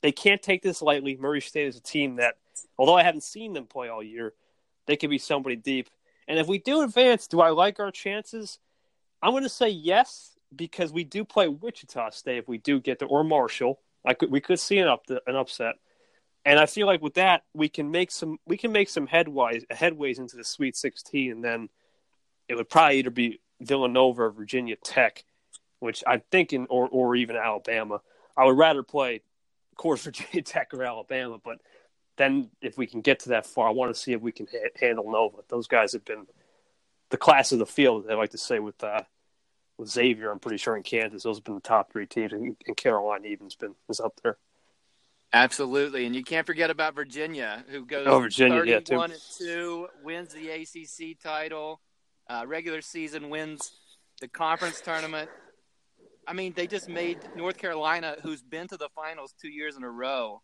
they 0.00 0.12
can't 0.12 0.40
take 0.40 0.62
this 0.62 0.80
lightly. 0.80 1.16
Murray 1.16 1.40
State 1.40 1.66
is 1.66 1.76
a 1.76 1.82
team 1.82 2.16
that, 2.16 2.36
although 2.78 2.96
I 2.96 3.02
haven't 3.02 3.24
seen 3.24 3.52
them 3.52 3.66
play 3.66 3.88
all 3.88 4.02
year, 4.02 4.32
they 4.86 4.96
could 4.96 5.10
be 5.10 5.18
somebody 5.18 5.56
deep. 5.56 5.90
And 6.28 6.38
if 6.38 6.46
we 6.46 6.58
do 6.58 6.82
advance, 6.82 7.26
do 7.26 7.40
I 7.40 7.50
like 7.50 7.80
our 7.80 7.90
chances? 7.90 8.58
I'm 9.22 9.32
going 9.32 9.42
to 9.42 9.48
say 9.48 9.68
yes 9.68 10.36
because 10.54 10.92
we 10.92 11.04
do 11.04 11.24
play 11.24 11.48
Wichita 11.48 12.10
State 12.10 12.38
if 12.38 12.48
we 12.48 12.58
do 12.58 12.80
get 12.80 13.00
there, 13.00 13.08
or 13.08 13.24
Marshall. 13.24 13.80
I 14.06 14.14
could 14.14 14.30
we 14.30 14.40
could 14.40 14.60
see 14.60 14.78
an 14.78 14.88
up 14.88 15.02
an 15.08 15.36
upset. 15.36 15.74
And 16.44 16.58
I 16.58 16.66
feel 16.66 16.86
like 16.86 17.02
with 17.02 17.14
that 17.14 17.42
we 17.52 17.68
can 17.68 17.90
make 17.90 18.10
some 18.10 18.38
we 18.46 18.56
can 18.56 18.72
make 18.72 18.88
some 18.88 19.06
headways 19.06 19.66
headways 19.68 20.18
into 20.18 20.36
the 20.36 20.44
Sweet 20.44 20.76
16, 20.76 21.32
and 21.32 21.44
then 21.44 21.68
it 22.48 22.54
would 22.54 22.70
probably 22.70 22.98
either 22.98 23.10
be 23.10 23.40
Villanova 23.60 24.24
or 24.24 24.30
Virginia 24.30 24.76
Tech, 24.76 25.24
which 25.80 26.02
I'm 26.06 26.22
thinking, 26.30 26.66
or 26.70 26.88
or 26.88 27.16
even 27.16 27.36
Alabama. 27.36 28.00
I 28.36 28.44
would 28.44 28.56
rather 28.56 28.82
play, 28.82 29.16
of 29.72 29.76
course, 29.76 30.02
Virginia 30.04 30.42
Tech 30.42 30.72
or 30.72 30.84
Alabama, 30.84 31.38
but 31.42 31.58
then 32.16 32.50
if 32.60 32.76
we 32.76 32.86
can 32.86 33.00
get 33.00 33.20
to 33.20 33.30
that 33.30 33.46
far, 33.46 33.68
I 33.68 33.72
want 33.72 33.94
to 33.94 34.00
see 34.00 34.12
if 34.12 34.20
we 34.20 34.32
can 34.32 34.46
ha- 34.50 34.68
handle 34.78 35.10
Nova. 35.10 35.38
Those 35.48 35.66
guys 35.66 35.92
have 35.92 36.04
been 36.04 36.26
the 37.10 37.16
class 37.16 37.52
of 37.52 37.58
the 37.58 37.66
field. 37.66 38.06
I 38.10 38.14
like 38.14 38.30
to 38.30 38.38
say 38.38 38.58
with 38.58 38.82
uh, 38.82 39.02
with 39.78 39.88
Xavier, 39.88 40.30
I'm 40.30 40.40
pretty 40.40 40.58
sure 40.58 40.76
in 40.76 40.82
Kansas, 40.82 41.22
those 41.22 41.38
have 41.38 41.44
been 41.44 41.54
the 41.54 41.60
top 41.60 41.92
three 41.92 42.06
teams, 42.06 42.32
and, 42.32 42.56
Carolina 42.76 43.26
even's 43.26 43.54
been 43.54 43.74
is 43.88 44.00
up 44.00 44.20
there. 44.22 44.36
Absolutely, 45.32 46.06
and 46.06 46.16
you 46.16 46.22
can't 46.24 46.46
forget 46.46 46.70
about 46.70 46.94
Virginia, 46.94 47.64
who 47.68 47.84
goes 47.84 48.06
Oh, 48.06 48.20
Virginia, 48.20 48.64
yeah, 48.64 48.76
thirty-one 48.80 49.10
and 49.12 49.20
two, 49.36 49.88
wins 50.02 50.32
the 50.32 50.48
ACC 50.50 51.18
title, 51.22 51.80
uh, 52.30 52.44
regular 52.46 52.80
season 52.80 53.28
wins 53.28 53.70
the 54.20 54.28
conference 54.28 54.80
tournament. 54.80 55.28
I 56.26 56.32
mean, 56.32 56.54
they 56.54 56.66
just 56.66 56.88
made 56.88 57.18
North 57.34 57.58
Carolina, 57.58 58.16
who's 58.22 58.42
been 58.42 58.68
to 58.68 58.76
the 58.78 58.88
finals 58.94 59.34
two 59.40 59.48
years 59.50 59.76
in 59.76 59.84
a 59.84 59.90
row, 59.90 60.40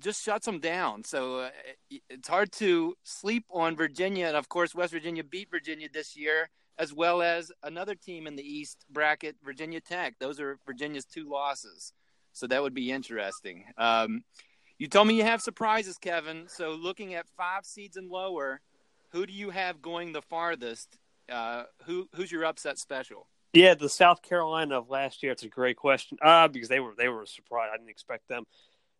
just 0.00 0.22
shuts 0.24 0.46
them 0.46 0.60
down. 0.60 1.04
So 1.04 1.40
uh, 1.40 1.50
it- 1.90 2.02
it's 2.08 2.28
hard 2.28 2.52
to 2.52 2.96
sleep 3.04 3.44
on 3.50 3.76
Virginia, 3.76 4.26
and 4.28 4.36
of 4.36 4.48
course, 4.48 4.74
West 4.74 4.92
Virginia 4.92 5.24
beat 5.24 5.50
Virginia 5.50 5.88
this 5.92 6.16
year, 6.16 6.48
as 6.78 6.92
well 6.92 7.20
as 7.20 7.52
another 7.62 7.94
team 7.94 8.26
in 8.26 8.36
the 8.36 8.42
East 8.42 8.84
bracket, 8.90 9.36
Virginia 9.44 9.80
Tech. 9.80 10.14
Those 10.18 10.40
are 10.40 10.58
Virginia's 10.66 11.04
two 11.04 11.28
losses. 11.28 11.92
So 12.36 12.46
that 12.48 12.62
would 12.62 12.74
be 12.74 12.92
interesting. 12.92 13.64
Um, 13.78 14.22
you 14.78 14.88
told 14.88 15.08
me 15.08 15.14
you 15.14 15.22
have 15.24 15.40
surprises, 15.40 15.96
Kevin. 15.96 16.48
So 16.48 16.72
looking 16.72 17.14
at 17.14 17.26
five 17.34 17.64
seeds 17.64 17.96
and 17.96 18.10
lower, 18.10 18.60
who 19.12 19.24
do 19.24 19.32
you 19.32 19.48
have 19.48 19.80
going 19.80 20.12
the 20.12 20.20
farthest? 20.20 20.98
Uh, 21.32 21.62
who 21.86 22.08
who's 22.14 22.30
your 22.30 22.44
upset 22.44 22.78
special? 22.78 23.26
Yeah, 23.54 23.74
the 23.74 23.88
South 23.88 24.20
Carolina 24.20 24.78
of 24.78 24.90
last 24.90 25.22
year. 25.22 25.32
It's 25.32 25.44
a 25.44 25.48
great 25.48 25.78
question. 25.78 26.18
Uh, 26.20 26.46
because 26.48 26.68
they 26.68 26.78
were 26.78 26.92
they 26.98 27.08
were 27.08 27.22
a 27.22 27.26
surprise. 27.26 27.70
I 27.72 27.78
didn't 27.78 27.88
expect 27.88 28.28
them. 28.28 28.44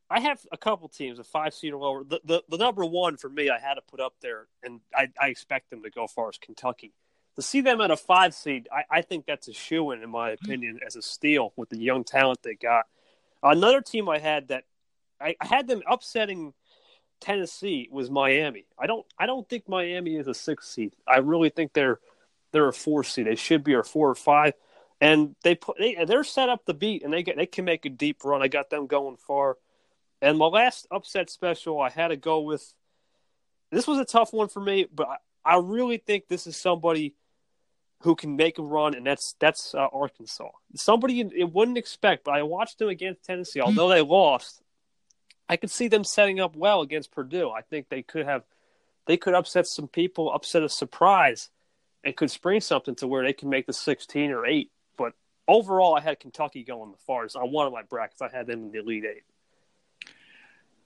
I 0.09 0.21
have 0.21 0.41
a 0.51 0.57
couple 0.57 0.89
teams, 0.89 1.19
a 1.19 1.25
five 1.25 1.53
seed 1.53 1.75
or 1.75 1.79
lower. 1.79 2.05
The, 2.05 2.21
the 2.25 2.43
the 2.49 2.57
number 2.57 2.87
one 2.87 3.19
for 3.19 3.29
me, 3.29 3.51
I 3.51 3.59
had 3.59 3.75
to 3.75 3.83
put 3.83 4.01
up 4.01 4.15
there, 4.23 4.47
and 4.63 4.81
I, 4.95 5.09
I 5.21 5.29
expect 5.29 5.69
them 5.69 5.83
to 5.83 5.91
go 5.91 6.07
far 6.07 6.31
as 6.31 6.39
Kentucky. 6.39 6.95
to 7.37 7.43
see 7.43 7.61
them 7.61 7.81
at 7.83 7.91
a 7.91 7.97
five 7.97 8.35
seed, 8.35 8.67
I, 8.73 8.99
I 8.99 9.03
think 9.03 9.27
that's 9.27 9.47
a 9.49 9.53
shoe 9.53 9.91
in, 9.91 10.03
in 10.03 10.11
my 10.11 10.31
opinion, 10.31 10.81
as 10.87 10.97
a 10.97 11.03
steal 11.03 11.53
with 11.57 11.69
the 11.69 11.79
young 11.79 12.03
talent 12.03 12.43
they 12.43 12.55
got. 12.55 12.87
Another 13.43 13.81
team 13.81 14.09
I 14.09 14.19
had 14.19 14.49
that 14.49 14.65
I, 15.21 15.37
I 15.41 15.47
had 15.47 15.67
them 15.67 15.83
upsetting 15.89 16.53
Tennessee 17.21 17.89
was 17.91 18.11
Miami. 18.11 18.67
I 18.79 18.87
don't 18.87 19.07
I 19.19 19.27
don't 19.27 19.49
think 19.49 19.69
Miami 19.69 20.17
is 20.17 20.29
a 20.29 20.35
six 20.35 20.69
seed. 20.69 20.95
I 21.07 21.19
really 21.19 21.51
think 21.51 21.73
they're 21.73 22.01
they're 22.53 22.69
a 22.69 22.73
four 22.73 23.05
seed. 23.05 23.27
They 23.27 23.37
should 23.37 23.65
be 23.65 23.75
a 23.75 23.83
four 23.83 24.11
or 24.11 24.15
five. 24.15 24.55
And 25.01 25.37
they 25.43 25.55
put 25.55 25.79
they, 25.79 26.05
they're 26.07 26.25
set 26.25 26.49
up 26.49 26.65
to 26.67 26.75
beat 26.75 27.03
and 27.03 27.13
they 27.13 27.23
get 27.23 27.37
they 27.37 27.47
can 27.47 27.65
make 27.65 27.85
a 27.85 27.91
deep 27.91 28.25
run. 28.25 28.43
I 28.43 28.49
got 28.49 28.71
them 28.71 28.87
going 28.87 29.17
far. 29.17 29.57
And 30.23 30.39
my 30.39 30.47
last 30.47 30.87
upset 30.91 31.31
special 31.31 31.81
I 31.81 31.91
had 31.91 32.09
to 32.09 32.17
go 32.17 32.41
with 32.41 32.73
this 33.71 33.87
was 33.87 33.99
a 33.99 34.05
tough 34.05 34.33
one 34.33 34.49
for 34.49 34.61
me, 34.61 34.87
but 34.93 35.09
I, 35.09 35.17
I 35.55 35.59
really 35.59 35.99
think 35.99 36.29
this 36.29 36.47
is 36.47 36.57
somebody 36.57 37.15
who 38.01 38.15
can 38.15 38.37
make 38.37 38.59
a 38.59 38.63
run, 38.63 38.95
and 38.95 39.07
that's 39.07 39.35
that's 39.41 39.75
uh, 39.75 39.89
Arkansas. 39.93 40.51
Somebody 40.75 41.21
it 41.21 41.53
wouldn't 41.53 41.79
expect, 41.79 42.25
but 42.25 42.35
I 42.35 42.43
watched 42.43 42.79
them 42.79 42.89
against 42.89 43.25
Tennessee. 43.25 43.61
Although 43.61 43.89
they 43.89 44.03
lost, 44.03 44.63
I 45.49 45.57
could 45.57 45.71
see 45.71 45.89
them 45.89 46.05
setting 46.05 46.41
up 46.41 46.57
well 46.57 46.83
against 46.83 47.13
Purdue. 47.13 47.51
I 47.51 47.63
think 47.63 47.89
they 47.89 48.03
could 48.03 48.27
have 48.27 48.43
they 49.07 49.17
could 49.17 49.35
upset 49.35 49.67
some 49.67 49.89
people, 49.89 50.33
upset 50.33 50.63
a 50.63 50.69
surprise, 50.69 51.51
and 52.05 52.17
could 52.17 52.31
spring 52.31 52.61
something 52.61 52.95
to 52.97 53.07
where 53.07 53.25
they 53.25 53.33
can 53.33 53.49
make 53.49 53.67
the 53.67 53.73
sixteen 53.73 54.31
or 54.31 54.47
eight. 54.47 54.71
But 54.97 55.15
overall, 55.49 55.95
I 55.97 56.01
had 56.01 56.21
Kentucky 56.21 56.65
going 56.65 56.91
the 56.91 56.99
farthest. 57.07 57.37
On 57.37 57.51
one 57.51 57.67
of 57.67 57.73
my 57.73 57.83
brackets, 57.83 58.21
I 58.21 58.29
had 58.29 58.47
them 58.47 58.65
in 58.65 58.73
the 58.73 58.79
elite 58.81 59.05
eight. 59.05 59.23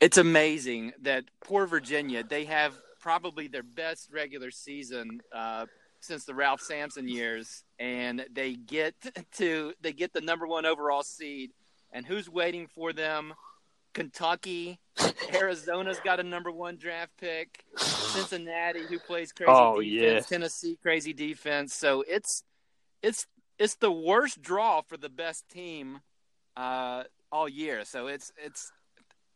It's 0.00 0.16
amazing 0.16 0.92
that 1.02 1.24
poor 1.44 1.66
Virginia. 1.66 2.22
They 2.22 2.44
have 2.46 2.74
probably 3.00 3.48
their 3.48 3.62
best 3.62 4.10
regular 4.12 4.50
season 4.50 5.20
uh, 5.32 5.66
since 6.00 6.24
the 6.24 6.34
Ralph 6.34 6.60
Sampson 6.60 7.08
years, 7.08 7.64
and 7.78 8.24
they 8.32 8.54
get 8.54 8.94
to 9.36 9.72
they 9.80 9.92
get 9.92 10.12
the 10.12 10.20
number 10.20 10.46
one 10.46 10.66
overall 10.66 11.02
seed. 11.02 11.50
And 11.92 12.06
who's 12.06 12.28
waiting 12.28 12.68
for 12.74 12.92
them? 12.92 13.34
Kentucky, 13.94 14.78
Arizona's 15.34 15.98
got 16.04 16.20
a 16.20 16.22
number 16.22 16.50
one 16.52 16.76
draft 16.76 17.10
pick. 17.18 17.64
Cincinnati, 17.76 18.82
who 18.88 18.98
plays 19.00 19.32
crazy 19.32 19.50
Oh, 19.52 19.80
defense. 19.80 20.02
yeah. 20.02 20.20
Tennessee, 20.20 20.78
crazy 20.80 21.12
defense. 21.12 21.74
So 21.74 22.04
it's 22.06 22.44
it's 23.02 23.26
it's 23.58 23.74
the 23.76 23.90
worst 23.90 24.40
draw 24.40 24.82
for 24.82 24.96
the 24.96 25.08
best 25.08 25.48
team 25.48 26.00
uh, 26.56 27.04
all 27.32 27.48
year. 27.48 27.84
So 27.84 28.06
it's 28.06 28.32
it's 28.42 28.70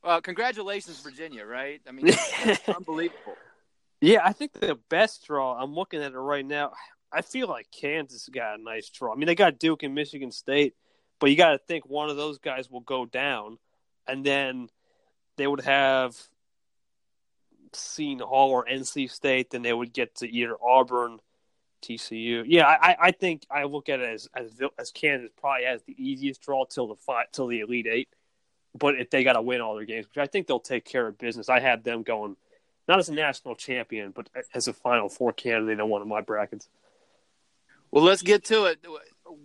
well, 0.05 0.21
congratulations, 0.21 1.01
Virginia. 1.01 1.45
Right? 1.45 1.81
I 1.89 1.93
mean, 1.93 2.07
it's 2.09 2.69
unbelievable. 2.69 3.35
Yeah, 4.05 4.21
I 4.23 4.35
think 4.35 4.53
the 4.53 4.79
best 4.91 5.27
draw. 5.27 5.59
I'm 5.59 5.75
looking 5.75 6.03
at 6.03 6.13
it 6.13 6.19
right 6.19 6.45
now. 6.45 6.73
I 7.11 7.23
feel 7.23 7.49
like 7.49 7.71
Kansas 7.71 8.29
got 8.29 8.59
a 8.59 8.63
nice 8.63 8.91
draw. 8.91 9.15
I 9.15 9.17
mean, 9.17 9.27
they 9.27 9.35
got 9.35 9.59
Duke 9.59 9.83
and 9.83 9.95
Michigan 9.95 10.31
State, 10.31 10.75
but 11.19 11.31
you 11.31 11.37
got 11.37 11.53
to 11.53 11.59
think 11.59 11.87
one 11.87 12.11
of 12.11 12.19
those 12.19 12.37
guys 12.37 12.71
will 12.71 12.81
go 12.81 13.07
down, 13.07 13.57
and 14.07 14.23
then 14.23 14.69
they 15.39 15.47
would 15.47 15.63
have 15.63 16.15
Seton 17.73 18.19
Hall 18.19 18.51
or 18.51 18.67
NC 18.67 19.11
State. 19.11 19.49
Then 19.49 19.63
they 19.63 19.73
would 19.73 19.95
get 19.95 20.17
to 20.17 20.31
either 20.31 20.57
Auburn, 20.63 21.19
TCU. 21.83 22.45
Yeah, 22.47 22.67
I, 22.67 22.97
I 23.01 23.11
think 23.13 23.47
I 23.51 23.65
look 23.65 23.89
at 23.89 24.01
it 24.01 24.11
as 24.11 24.29
as 24.37 24.53
as 24.79 24.91
Kansas 24.91 25.31
probably 25.41 25.65
has 25.65 25.83
the 25.85 25.97
easiest 25.97 26.43
draw 26.43 26.67
till 26.67 26.89
the 26.89 26.97
five 26.97 27.33
till 27.33 27.47
the 27.47 27.61
Elite 27.61 27.87
Eight. 27.87 28.09
But 28.79 29.01
if 29.01 29.09
they 29.09 29.25
got 29.25 29.33
to 29.33 29.41
win 29.43 29.63
all 29.63 29.77
their 29.77 29.87
games, 29.87 30.07
which 30.09 30.23
I 30.23 30.27
think 30.27 30.47
they'll 30.47 30.61
take 30.61 30.85
care 30.85 31.07
of 31.07 31.17
business, 31.17 31.49
I 31.49 31.61
had 31.61 31.85
them 31.85 32.03
going 32.03 32.37
not 32.89 32.99
as 32.99 33.09
a 33.09 33.15
national 33.15 33.55
champion, 33.55 34.11
but 34.11 34.29
as 34.55 34.69
a 34.69 34.73
Final 34.73 35.09
Four 35.09 35.33
candidate 35.33 35.81
in 35.81 35.89
one 35.89 36.03
of 36.03 36.09
my 36.09 36.21
brackets. 36.21 36.69
Well, 37.91 38.05
let's 38.05 38.23
get 38.23 38.45
to 38.47 38.65
it. 38.65 38.79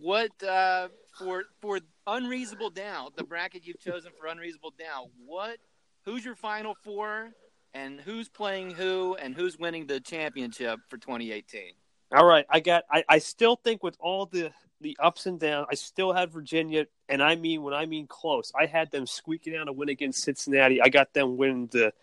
What 0.02 0.32
uh, 0.44 0.90
for 1.18 1.44
for 1.62 1.80
unreasonable 2.08 2.72
doubt, 2.72 3.16
the 3.16 3.24
bracket 3.24 3.66
you've 3.66 3.80
chosen 3.80 4.12
for 4.20 4.28
unreasonable 4.28 4.74
doubt? 4.78 5.10
What? 5.26 5.58
Who's 6.06 6.26
your 6.26 6.36
final 6.36 6.76
four, 6.84 7.30
and 7.74 8.00
who's 8.00 8.30
playing 8.30 8.72
who, 8.72 9.16
and 9.22 9.36
who's 9.36 9.60
winning 9.60 9.86
the 9.86 10.00
championship 10.00 10.80
for 10.90 10.98
2018? 10.98 11.74
All 12.16 12.26
right, 12.26 12.46
I 12.50 12.60
got. 12.60 12.86
I, 12.92 13.04
I 13.08 13.20
still 13.20 13.56
think 13.56 13.84
with 13.84 13.96
all 14.00 14.26
the 14.26 14.52
the 14.82 14.98
ups 15.00 15.26
and 15.26 15.40
downs, 15.40 15.68
I 15.70 15.76
still 15.76 16.14
had 16.14 16.32
Virginia, 16.32 16.88
and 17.08 17.22
I 17.22 17.36
mean 17.36 17.62
when 17.62 17.74
I 17.74 17.86
mean 17.86 18.08
close, 18.08 18.52
I 18.60 18.66
had 18.66 18.92
them 18.92 19.06
squeaking 19.06 19.56
out 19.56 19.68
a 19.68 19.74
win 19.74 19.90
against 19.90 20.24
Cincinnati. 20.24 20.82
I 20.82 20.90
got 20.90 21.14
them 21.14 21.38
winning 21.38 21.68
the 21.68 21.94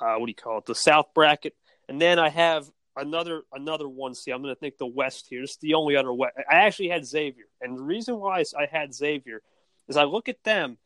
uh, 0.00 0.14
what 0.16 0.26
do 0.26 0.30
you 0.30 0.34
call 0.34 0.58
it, 0.58 0.66
the 0.66 0.74
South 0.74 1.06
bracket, 1.14 1.54
and 1.88 2.00
then 2.00 2.18
I 2.18 2.28
have 2.28 2.70
another 2.96 3.42
another 3.52 3.88
one. 3.88 4.14
See, 4.14 4.30
I'm 4.30 4.42
going 4.42 4.54
to 4.54 4.58
think 4.58 4.78
the 4.78 4.86
West 4.86 5.26
here. 5.28 5.40
This 5.40 5.52
is 5.52 5.56
the 5.58 5.74
only 5.74 5.96
other 5.96 6.12
West. 6.12 6.36
I 6.50 6.56
actually 6.56 6.88
had 6.88 7.06
Xavier, 7.06 7.46
and 7.60 7.78
the 7.78 7.82
reason 7.82 8.18
why 8.18 8.44
I 8.58 8.66
had 8.70 8.94
Xavier 8.94 9.42
is 9.88 9.96
I 9.96 10.04
look 10.04 10.28
at 10.28 10.42
them, 10.44 10.78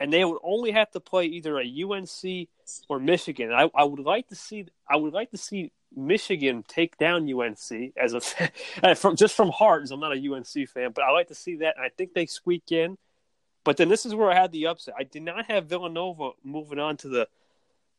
and 0.00 0.12
they 0.12 0.24
would 0.24 0.38
only 0.42 0.72
have 0.72 0.90
to 0.92 1.00
play 1.00 1.26
either 1.26 1.58
a 1.58 1.82
UNC 1.82 2.48
or 2.88 2.98
Michigan. 2.98 3.52
I, 3.52 3.70
I 3.74 3.84
would 3.84 4.00
like 4.00 4.28
to 4.28 4.34
see. 4.34 4.66
I 4.88 4.96
would 4.96 5.12
like 5.12 5.30
to 5.30 5.38
see 5.38 5.72
Michigan 5.94 6.64
take 6.66 6.96
down 6.98 7.32
UNC 7.32 7.92
as 7.96 8.14
a 8.14 8.94
from 8.94 9.16
just 9.16 9.34
from 9.34 9.50
heart. 9.50 9.88
I'm 9.90 10.00
not 10.00 10.16
a 10.16 10.32
UNC 10.32 10.68
fan, 10.68 10.92
but 10.94 11.04
I 11.04 11.10
like 11.10 11.28
to 11.28 11.34
see 11.34 11.56
that. 11.56 11.76
I 11.78 11.88
think 11.88 12.14
they 12.14 12.26
squeak 12.26 12.70
in. 12.72 12.98
But 13.64 13.76
then 13.76 13.88
this 13.88 14.06
is 14.06 14.14
where 14.14 14.30
I 14.30 14.34
had 14.34 14.52
the 14.52 14.68
upset. 14.68 14.94
I 14.98 15.02
did 15.02 15.22
not 15.22 15.46
have 15.46 15.66
Villanova 15.66 16.30
moving 16.42 16.78
on 16.78 16.96
to 16.98 17.08
the 17.08 17.28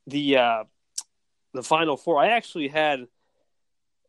the 0.08 0.38
uh, 0.38 0.64
the 1.54 1.64
final 1.64 1.98
four. 1.98 2.20
I 2.20 2.30
actually 2.30 2.68
had 2.68 3.08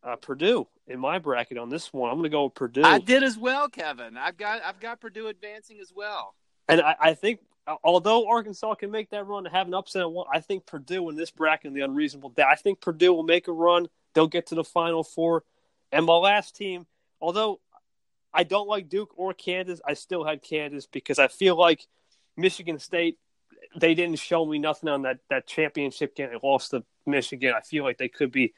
uh, 0.03 0.17
Purdue 0.17 0.67
in 0.87 0.99
my 0.99 1.19
bracket 1.19 1.59
on 1.59 1.69
this 1.69 1.93
one. 1.93 2.11
I'm 2.11 2.17
going 2.17 2.25
to 2.25 2.31
go 2.31 2.45
with 2.45 2.55
Purdue. 2.55 2.83
I 2.83 2.99
did 2.99 3.23
as 3.23 3.39
well, 3.39 3.69
Kevin. 3.69 4.17
I've 4.17 4.37
got 4.37 4.63
I've 4.63 4.81
got 4.81 5.01
Purdue 5.01 5.29
advancing 5.29 5.79
as 5.81 5.93
well. 5.95 6.35
And 6.69 6.81
I, 6.81 6.97
I 7.01 7.15
think, 7.15 7.41
uh, 7.67 7.77
although 7.83 8.29
Arkansas 8.29 8.75
can 8.75 8.91
make 8.91 9.11
that 9.11 9.27
run 9.27 9.45
and 9.47 9.55
have 9.55 9.67
an 9.67 9.75
upset, 9.75 10.03
at 10.03 10.13
one, 10.13 10.27
I 10.33 10.41
think 10.41 10.67
Purdue 10.67 11.09
in 11.09 11.17
this 11.17 11.31
bracket, 11.31 11.67
in 11.67 11.75
the 11.75 11.81
unreasonable 11.81 12.31
doubt, 12.31 12.49
I 12.51 12.55
think 12.55 12.81
Purdue 12.81 13.13
will 13.13 13.25
make 13.25 13.49
a 13.49 13.53
run. 13.53 13.89
They'll 14.15 14.29
get 14.29 14.47
to 14.49 14.55
the 14.55 14.65
Final 14.65 15.03
Four. 15.03 15.45
And 15.93 16.07
my 16.07 16.15
last 16.15 16.55
team, 16.55 16.87
although 17.21 17.61
I 18.33 18.45
don't 18.45 18.69
like 18.69 18.89
Duke 18.89 19.11
or 19.17 19.35
Kansas, 19.35 19.81
I 19.85 19.95
still 19.95 20.25
had 20.25 20.43
Kansas 20.43 20.87
because 20.87 21.19
I 21.19 21.29
feel 21.29 21.57
like 21.57 21.87
Michigan 22.37 22.79
State, 22.79 23.19
they 23.77 23.95
didn't 23.95 24.19
show 24.19 24.45
me 24.45 24.59
nothing 24.59 24.89
on 24.89 25.03
that, 25.03 25.19
that 25.29 25.47
championship 25.47 26.17
game. 26.17 26.31
They 26.31 26.39
lost 26.47 26.71
to 26.71 26.85
Michigan. 27.07 27.55
I 27.57 27.61
feel 27.61 27.85
like 27.85 27.99
they 27.99 28.09
could 28.09 28.33
be 28.33 28.55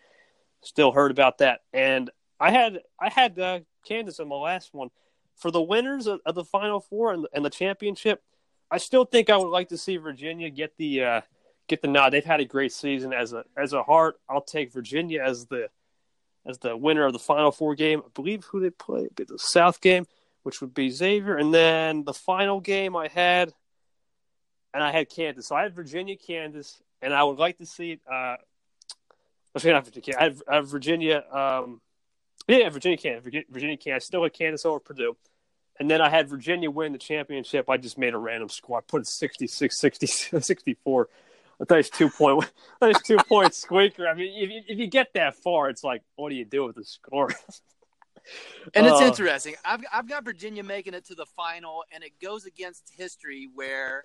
still 0.63 0.93
heard 0.93 1.11
about 1.11 1.39
that. 1.39 1.61
And 1.73 2.11
I 2.41 2.51
had 2.51 2.81
I 3.01 3.09
had 3.09 3.39
uh, 3.39 3.61
Kansas 3.87 4.19
in 4.19 4.29
my 4.29 4.37
last 4.37 4.73
one 4.73 4.91
for 5.37 5.51
the 5.51 5.63
winners 5.63 6.07
of, 6.07 6.21
of 6.25 6.35
the 6.35 6.45
Final 6.45 6.81
Four 6.81 7.13
and, 7.13 7.27
and, 7.33 7.45
the 7.45 7.51
championship. 7.51 8.23
I 8.71 8.79
still 8.79 9.05
think 9.05 9.31
I 9.31 9.37
would 9.37 9.51
like 9.51 9.69
to 9.69 9.79
see 9.79 9.97
Virginia 9.97 10.51
get 10.51 10.77
the 10.77 11.05
uh, 11.05 11.21
get 11.69 11.83
the 11.83 11.89
nod. 11.89 12.13
They've 12.13 12.25
had 12.25 12.41
a 12.41 12.45
great 12.45 12.73
season 12.73 13.13
as 13.13 13.33
a 13.33 13.45
as 13.57 13.73
a 13.73 13.83
heart. 13.83 14.19
I'll 14.29 14.43
take 14.43 14.73
Virginia 14.73 15.23
as 15.23 15.47
the 15.47 15.69
as 16.47 16.59
the 16.59 16.77
winner 16.77 17.05
of 17.05 17.13
the 17.13 17.19
Final 17.19 17.53
Four 17.53 17.75
game. 17.75 18.03
I 18.05 18.09
believe 18.15 18.45
who 18.45 18.61
they 18.61 18.71
play 18.71 19.09
the 19.15 19.39
South 19.39 19.81
game, 19.81 20.07
which 20.43 20.61
would 20.61 20.75
be 20.75 20.91
Xavier, 20.91 21.37
and 21.37 21.53
then 21.53 22.05
the 22.05 22.15
final 22.15 22.61
game 22.61 22.97
I 22.97 23.09
had, 23.09 23.53
and 24.75 24.83
I 24.83 24.93
had 24.93 25.09
Kansas. 25.09 25.47
So 25.47 25.57
I 25.57 25.63
had 25.63 25.75
Virginia, 25.75 26.17
Kansas, 26.17 26.83
and 27.01 27.13
I 27.13 27.23
would 27.25 27.39
like 27.39 27.59
to 27.59 27.67
see. 27.67 28.01
Uh, 28.11 28.37
Let's 29.55 29.67
not 29.67 29.85
Virginia. 29.85 30.19
I 30.19 30.25
have, 30.25 30.43
I 30.49 30.55
have 30.57 30.69
Virginia. 30.69 31.25
Um, 31.31 31.81
yeah, 32.49 32.69
Virginia 32.71 32.97
can. 32.97 33.21
Virginia. 33.21 33.77
I 33.95 33.99
still 33.99 34.23
had 34.23 34.33
Kansas 34.33 34.65
over 34.65 34.81
Purdue. 34.81 35.17
And 35.79 35.91
then 35.91 36.01
I 36.01 36.09
had 36.09 36.29
Virginia 36.29 36.71
win 36.71 36.93
the 36.93 36.99
championship. 36.99 37.69
I 37.69 37.77
just 37.77 37.99
made 37.99 38.15
a 38.15 38.19
random 38.19 38.49
score. 38.49 38.79
I 38.79 38.81
put 38.81 39.07
66, 39.07 39.77
60, 39.77 40.07
64. 40.41 41.09
I 41.61 41.65
thought 41.65 41.79
it's 41.79 41.91
two 41.91 42.09
point. 42.11 42.51
It's 42.83 43.03
two 43.03 43.19
point 43.29 43.55
squeaker. 43.55 44.09
I 44.09 44.15
mean, 44.15 44.33
if 44.43 44.51
you, 44.51 44.63
if 44.67 44.79
you 44.79 44.87
get 44.87 45.15
that 45.15 45.37
far, 45.37 45.69
it's 45.69 45.85
like, 45.85 46.03
what 46.17 46.31
do 46.31 46.35
you 46.35 46.45
do 46.45 46.65
with 46.65 46.77
the 46.77 46.85
score? 46.85 47.29
and 48.75 48.87
it's 48.87 49.01
Uh, 49.01 49.05
interesting. 49.07 49.55
I've 49.65 49.85
I've 49.93 50.09
got 50.09 50.25
Virginia 50.25 50.65
making 50.65 50.95
it 50.95 51.05
to 51.07 51.15
the 51.15 51.27
final, 51.27 51.85
and 51.93 52.03
it 52.03 52.13
goes 52.21 52.45
against 52.47 52.91
history 52.97 53.49
where 53.55 54.05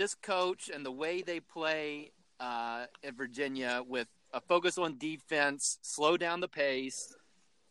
this 0.00 0.14
coach 0.14 0.70
and 0.72 0.84
the 0.84 0.90
way 0.90 1.20
they 1.20 1.40
play 1.40 2.10
uh, 2.40 2.86
in 3.02 3.14
Virginia 3.14 3.82
with 3.86 4.08
a 4.32 4.40
focus 4.40 4.78
on 4.78 4.96
defense, 4.96 5.78
slow 5.82 6.16
down 6.16 6.40
the 6.40 6.48
pace. 6.48 7.14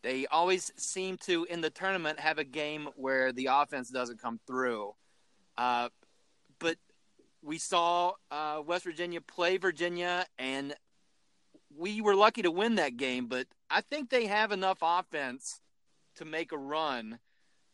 They 0.04 0.26
always 0.26 0.70
seem 0.76 1.16
to 1.24 1.44
in 1.50 1.60
the 1.60 1.70
tournament 1.70 2.20
have 2.20 2.38
a 2.38 2.44
game 2.44 2.88
where 2.94 3.32
the 3.32 3.48
offense 3.50 3.90
doesn't 3.90 4.22
come 4.22 4.38
through. 4.46 4.94
Uh, 5.58 5.88
but 6.60 6.76
we 7.42 7.58
saw 7.58 8.12
uh, 8.30 8.62
West 8.64 8.84
Virginia 8.84 9.20
play 9.20 9.56
Virginia, 9.56 10.24
and 10.38 10.72
we 11.76 12.00
were 12.00 12.14
lucky 12.14 12.42
to 12.42 12.50
win 12.52 12.76
that 12.76 12.96
game. 12.96 13.26
But 13.26 13.48
I 13.68 13.80
think 13.80 14.08
they 14.08 14.26
have 14.26 14.52
enough 14.52 14.78
offense 14.82 15.60
to 16.16 16.24
make 16.24 16.52
a 16.52 16.58
run, 16.58 17.18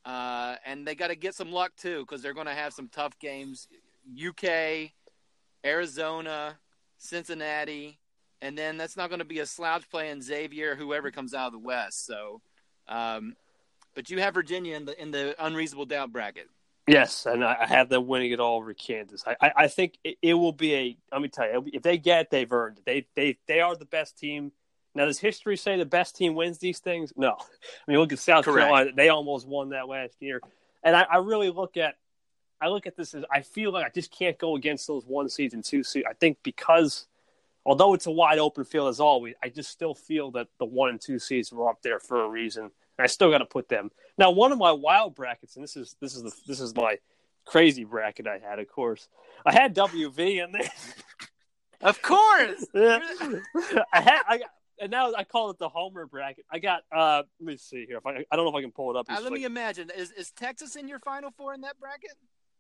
uh, 0.07 0.57
and 0.65 0.87
they 0.87 0.95
got 0.95 1.09
to 1.09 1.17
get 1.17 1.35
some 1.35 1.53
luck 1.53 1.73
too 1.77 2.01
because 2.01 2.23
they're 2.23 2.33
going 2.33 2.47
to 2.47 2.55
have 2.55 2.73
some 2.73 2.89
tough 2.89 3.19
games. 3.19 3.69
UK, 4.09 4.91
Arizona, 5.65 6.59
Cincinnati, 6.99 7.99
and 8.41 8.57
then 8.57 8.77
that's 8.77 8.97
not 8.97 9.09
going 9.09 9.19
to 9.19 9.25
be 9.25 9.41
a 9.41 9.47
slouch 9.47 9.89
playing 9.91 10.23
Xavier, 10.23 10.77
whoever 10.77 11.11
comes 11.11 11.35
out 11.35 11.49
of 11.49 11.53
the 11.53 11.59
West. 11.59 12.07
So 12.07 12.41
Um, 12.89 13.37
but 13.95 14.11
you 14.11 14.21
have 14.21 14.35
Virginia 14.35 14.77
in 14.77 14.85
the 14.85 15.01
in 15.01 15.11
the 15.11 15.35
unreasonable 15.45 15.87
doubt 15.87 16.13
bracket. 16.13 16.49
Yes, 16.87 17.27
and 17.27 17.45
I 17.45 17.67
have 17.67 17.89
them 17.89 18.07
winning 18.07 18.31
it 18.31 18.39
all 18.39 18.59
over 18.59 18.73
Kansas. 18.73 19.25
I, 19.27 19.35
I, 19.41 19.53
I 19.57 19.69
think 19.69 19.99
it, 20.05 20.19
it, 20.23 20.35
will 20.35 20.53
be 20.53 20.75
a. 20.75 20.97
Let 21.11 21.21
me 21.21 21.29
tell 21.29 21.51
you, 21.51 21.65
if 21.73 21.83
they 21.83 21.99
get 21.99 22.21
it, 22.21 22.31
they've 22.31 22.53
earned 22.53 22.79
it. 22.79 22.85
They, 22.85 23.07
they, 23.17 23.39
they 23.49 23.61
are 23.61 23.75
the 23.75 23.87
best 23.87 24.17
team. 24.17 24.53
Now, 24.95 25.07
does 25.07 25.19
history 25.19 25.57
say 25.57 25.77
the 25.77 25.85
best 25.85 26.15
team 26.15 26.37
wins 26.37 26.59
these 26.59 26.79
things? 26.79 27.13
No. 27.17 27.31
I 27.33 27.91
mean, 27.91 27.99
look 27.99 28.13
at 28.13 28.21
South 28.21 28.45
Correct. 28.45 28.69
Carolina; 28.69 28.91
they 28.95 29.09
almost 29.09 29.49
won 29.49 29.71
that 29.71 29.89
last 29.89 30.15
year. 30.21 30.41
And 30.85 30.95
I, 30.95 31.03
I 31.03 31.17
really 31.17 31.51
look 31.51 31.77
at, 31.77 31.97
I 32.61 32.69
look 32.69 32.87
at 32.87 32.97
this 32.97 33.15
as 33.15 33.25
I 33.31 33.43
feel 33.43 33.73
like 33.73 33.85
I 33.85 33.91
just 33.91 34.11
can't 34.11 34.39
go 34.39 34.57
against 34.57 34.87
those 34.87 35.05
one 35.05 35.29
seeds 35.29 35.55
and 35.55 35.65
two 35.65 35.83
seeds. 35.83 36.07
I 36.09 36.15
think 36.15 36.39
because, 36.43 37.07
although 37.65 37.95
it's 37.95 38.07
a 38.07 38.11
wide 38.11 38.39
open 38.39 38.65
field 38.65 38.89
as 38.89 39.01
always, 39.01 39.35
I 39.43 39.49
just 39.49 39.71
still 39.71 39.95
feel 39.95 40.31
that 40.33 40.49
the 40.59 40.65
one 40.65 40.91
and 40.91 41.01
two 41.01 41.19
seeds 41.19 41.53
were 41.53 41.69
up 41.69 41.83
there 41.83 42.01
for 42.01 42.25
a 42.25 42.29
reason. 42.29 42.71
I 42.99 43.07
still 43.07 43.31
got 43.31 43.39
to 43.39 43.47
put 43.47 43.69
them 43.69 43.91
now. 44.17 44.31
One 44.31 44.53
of 44.53 44.59
my 44.59 44.73
wild 44.73 45.15
brackets, 45.15 45.57
and 45.57 45.63
this 45.63 45.77
is 45.77 45.97
this 46.01 46.15
is 46.15 46.23
the 46.23 46.33
this 46.47 46.61
is 46.61 46.75
my 46.75 46.99
crazy 47.45 47.85
bracket 47.85 48.27
I 48.27 48.39
had. 48.39 48.59
Of 48.59 48.69
course, 48.69 49.09
I 49.45 49.53
had 49.53 49.75
WV 49.75 50.45
in 50.45 50.53
there. 50.53 50.63
Of 51.83 52.01
course, 52.01 52.67
yeah. 52.75 53.01
I 53.93 54.01
had 54.01 54.23
I 54.27 54.39
got, 54.39 54.49
and 54.81 54.91
now 54.91 55.13
I 55.15 55.25
call 55.25 55.51
it 55.51 55.59
the 55.59 55.69
Homer 55.69 56.07
bracket. 56.07 56.47
I 56.51 56.59
got. 56.59 56.85
uh 56.91 57.23
Let 57.39 57.47
me 57.47 57.57
see 57.59 57.85
here. 57.87 57.99
If 57.99 58.07
I 58.07 58.25
I 58.31 58.37
don't 58.37 58.47
know 58.47 58.49
if 58.49 58.55
I 58.55 58.63
can 58.63 58.73
pull 58.73 58.91
it 58.91 58.99
up. 58.99 59.07
Uh, 59.11 59.15
let 59.15 59.25
like, 59.25 59.33
me 59.33 59.45
imagine. 59.45 59.91
Is 59.97 60.11
is 60.13 60.31
Texas 60.31 60.77
in 60.77 60.89
your 60.89 60.99
Final 61.01 61.31
Four 61.31 61.55
in 61.55 61.61
that 61.63 61.79
bracket? 61.79 62.13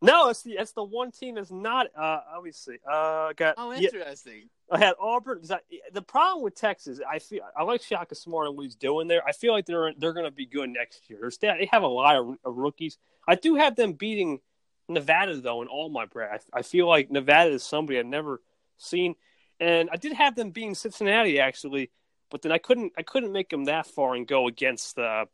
No, 0.03 0.29
it's 0.29 0.43
the 0.43 0.53
it's 0.53 0.73
the 0.73 0.83
one 0.83 1.11
team 1.11 1.37
that's 1.37 1.51
not. 1.51 1.87
Uh, 1.97 2.21
see. 2.51 2.77
Uh, 2.89 3.33
got. 3.33 3.55
Oh, 3.57 3.73
interesting. 3.73 4.49
I 4.71 4.79
had 4.79 4.95
Auburn. 5.01 5.41
I, 5.51 5.59
the 5.93 6.03
problem 6.03 6.45
with 6.45 6.55
Texas, 6.55 7.01
I 7.09 7.19
feel 7.19 7.43
I 7.57 7.63
like 7.63 7.83
Shaka 7.83 8.15
Smart 8.15 8.49
and 8.49 8.57
what 8.57 8.65
he's 8.65 8.75
doing 8.75 9.09
there. 9.09 9.27
I 9.27 9.33
feel 9.33 9.53
like 9.53 9.65
they're 9.65 9.93
they're 9.97 10.13
going 10.13 10.27
to 10.27 10.31
be 10.31 10.47
good 10.47 10.69
next 10.71 11.09
year. 11.09 11.31
They 11.41 11.69
have 11.73 11.83
a 11.83 11.89
lot 11.89 12.17
of, 12.17 12.37
of, 12.45 12.57
rookies. 12.57 12.99
I 13.27 13.37
do 13.37 13.55
have 13.55 13.77
them 13.77 13.95
beating 13.95 14.41
Nevada 14.89 15.37
though 15.41 15.63
in 15.63 15.69
all 15.69 15.89
my 15.89 16.05
bread. 16.05 16.41
I, 16.53 16.59
I, 16.59 16.63
feel 16.63 16.87
like 16.87 17.11
Nevada 17.11 17.53
is 17.53 17.63
somebody 17.63 17.99
I've 17.99 18.07
never 18.07 18.43
seen, 18.77 19.15
and 19.61 19.89
I 19.91 19.97
did 19.97 20.13
have 20.13 20.35
them 20.35 20.51
beating 20.51 20.75
Cincinnati 20.75 21.41
actually, 21.41 21.91
but 22.31 22.43
then 22.43 22.53
I 22.53 22.59
couldn't 22.59 22.93
I 22.99 23.03
couldn't 23.03 23.33
make 23.33 23.49
them 23.49 23.65
that 23.65 23.87
far 23.87 24.15
and 24.15 24.27
go 24.27 24.47
against 24.47 24.99
uh, 24.99 25.27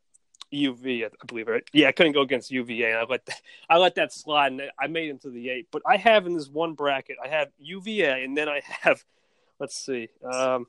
UV, 0.52 1.04
I 1.04 1.09
believe, 1.26 1.49
right? 1.49 1.64
Yeah, 1.73 1.88
I 1.88 1.92
couldn't 1.92 2.12
go 2.12 2.23
against 2.23 2.50
UVA. 2.50 2.90
and 2.90 2.99
I 2.99 3.04
let 3.04 3.26
that, 3.26 3.40
I 3.68 3.78
let 3.78 3.94
that 3.97 4.12
slide, 4.12 4.52
and 4.52 4.62
I 4.78 4.87
made 4.87 5.11
them 5.11 5.18
to 5.21 5.30
the 5.30 5.50
eight. 5.50 5.68
But 5.71 5.82
I 5.87 5.97
have 5.97 6.26
in 6.26 6.35
this 6.35 6.49
one 6.49 6.75
bracket, 6.75 7.16
I 7.23 7.28
have 7.28 7.49
UVA, 7.59 8.25
and 8.25 8.37
then 8.37 8.49
I 8.49 8.61
have 8.82 9.04
let's 9.62 9.76
see. 9.76 10.09
Um, 10.25 10.66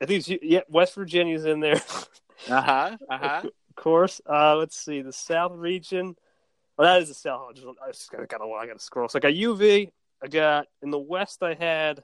I 0.00 0.06
think 0.06 0.28
yeah, 0.42 0.60
West 0.68 0.94
Virginia's 0.94 1.44
in 1.44 1.60
there. 1.60 1.76
uh 2.50 2.60
huh. 2.60 2.96
Uh 3.08 3.18
huh. 3.18 3.42
Of 3.44 3.76
course. 3.76 4.20
Uh, 4.28 4.56
let's 4.56 4.76
see 4.76 5.00
the 5.00 5.12
South 5.12 5.52
region. 5.54 6.16
Oh, 6.76 6.84
that 6.84 7.02
is 7.02 7.08
the 7.08 7.14
South. 7.14 7.46
I 7.50 7.52
just, 7.52 7.66
I 7.66 7.90
just 7.92 8.10
gotta, 8.10 8.26
gotta, 8.26 8.44
I 8.44 8.66
gotta 8.66 8.80
scroll. 8.80 9.08
So 9.08 9.18
I 9.18 9.20
got 9.20 9.32
UV. 9.32 9.92
I 10.22 10.26
got 10.26 10.66
in 10.82 10.90
the 10.90 10.98
West. 10.98 11.42
I 11.42 11.54
had. 11.54 12.02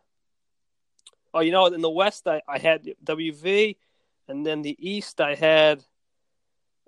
Oh, 1.35 1.41
you 1.41 1.53
know, 1.53 1.67
in 1.67 1.83
the 1.83 1.91
West 1.91 2.27
I, 2.27 2.41
I 2.49 2.59
had 2.59 2.89
WV, 3.05 3.77
and 4.29 4.47
then 4.47 4.63
the 4.63 4.77
East 4.79 5.21
I 5.21 5.35
had. 5.35 5.83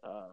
Uh, 0.02 0.26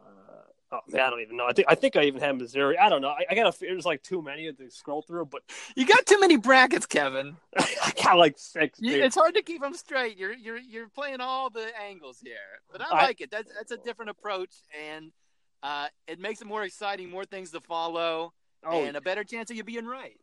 Oh 0.69 0.79
man, 0.89 1.01
I 1.01 1.09
don't 1.09 1.21
even 1.21 1.37
know. 1.37 1.45
I 1.45 1.53
think 1.53 1.67
I 1.69 1.75
think 1.75 1.95
I 1.95 2.03
even 2.03 2.19
had 2.19 2.37
Missouri. 2.37 2.77
I 2.77 2.89
don't 2.89 3.01
know. 3.01 3.09
I, 3.09 3.25
I 3.29 3.35
got 3.35 3.55
a. 3.55 3.57
There's 3.57 3.85
like 3.85 4.03
too 4.03 4.21
many 4.21 4.51
to 4.51 4.69
scroll 4.69 5.01
through, 5.01 5.27
but 5.27 5.41
you 5.77 5.85
got 5.85 6.05
too 6.05 6.19
many 6.19 6.35
brackets, 6.35 6.85
Kevin. 6.85 7.37
I 7.57 7.93
got 8.03 8.17
like 8.17 8.37
six. 8.37 8.77
You, 8.81 9.01
it's 9.01 9.15
hard 9.15 9.35
to 9.35 9.41
keep 9.41 9.61
them 9.61 9.73
straight. 9.73 10.17
You're 10.17 10.33
you're 10.33 10.57
you're 10.57 10.89
playing 10.89 11.21
all 11.21 11.49
the 11.49 11.67
angles 11.81 12.19
here, 12.21 12.33
but 12.69 12.81
I, 12.81 12.85
I 12.91 13.03
like 13.03 13.21
it. 13.21 13.31
That's 13.31 13.49
that's 13.53 13.71
a 13.71 13.77
different 13.77 14.11
approach, 14.11 14.55
and 14.89 15.13
uh, 15.63 15.87
it 16.05 16.19
makes 16.19 16.41
it 16.41 16.47
more 16.47 16.63
exciting, 16.63 17.09
more 17.09 17.23
things 17.23 17.51
to 17.51 17.61
follow, 17.61 18.33
oh. 18.65 18.83
and 18.83 18.97
a 18.97 19.01
better 19.01 19.23
chance 19.23 19.49
of 19.49 19.55
you 19.55 19.63
being 19.63 19.85
right. 19.85 20.19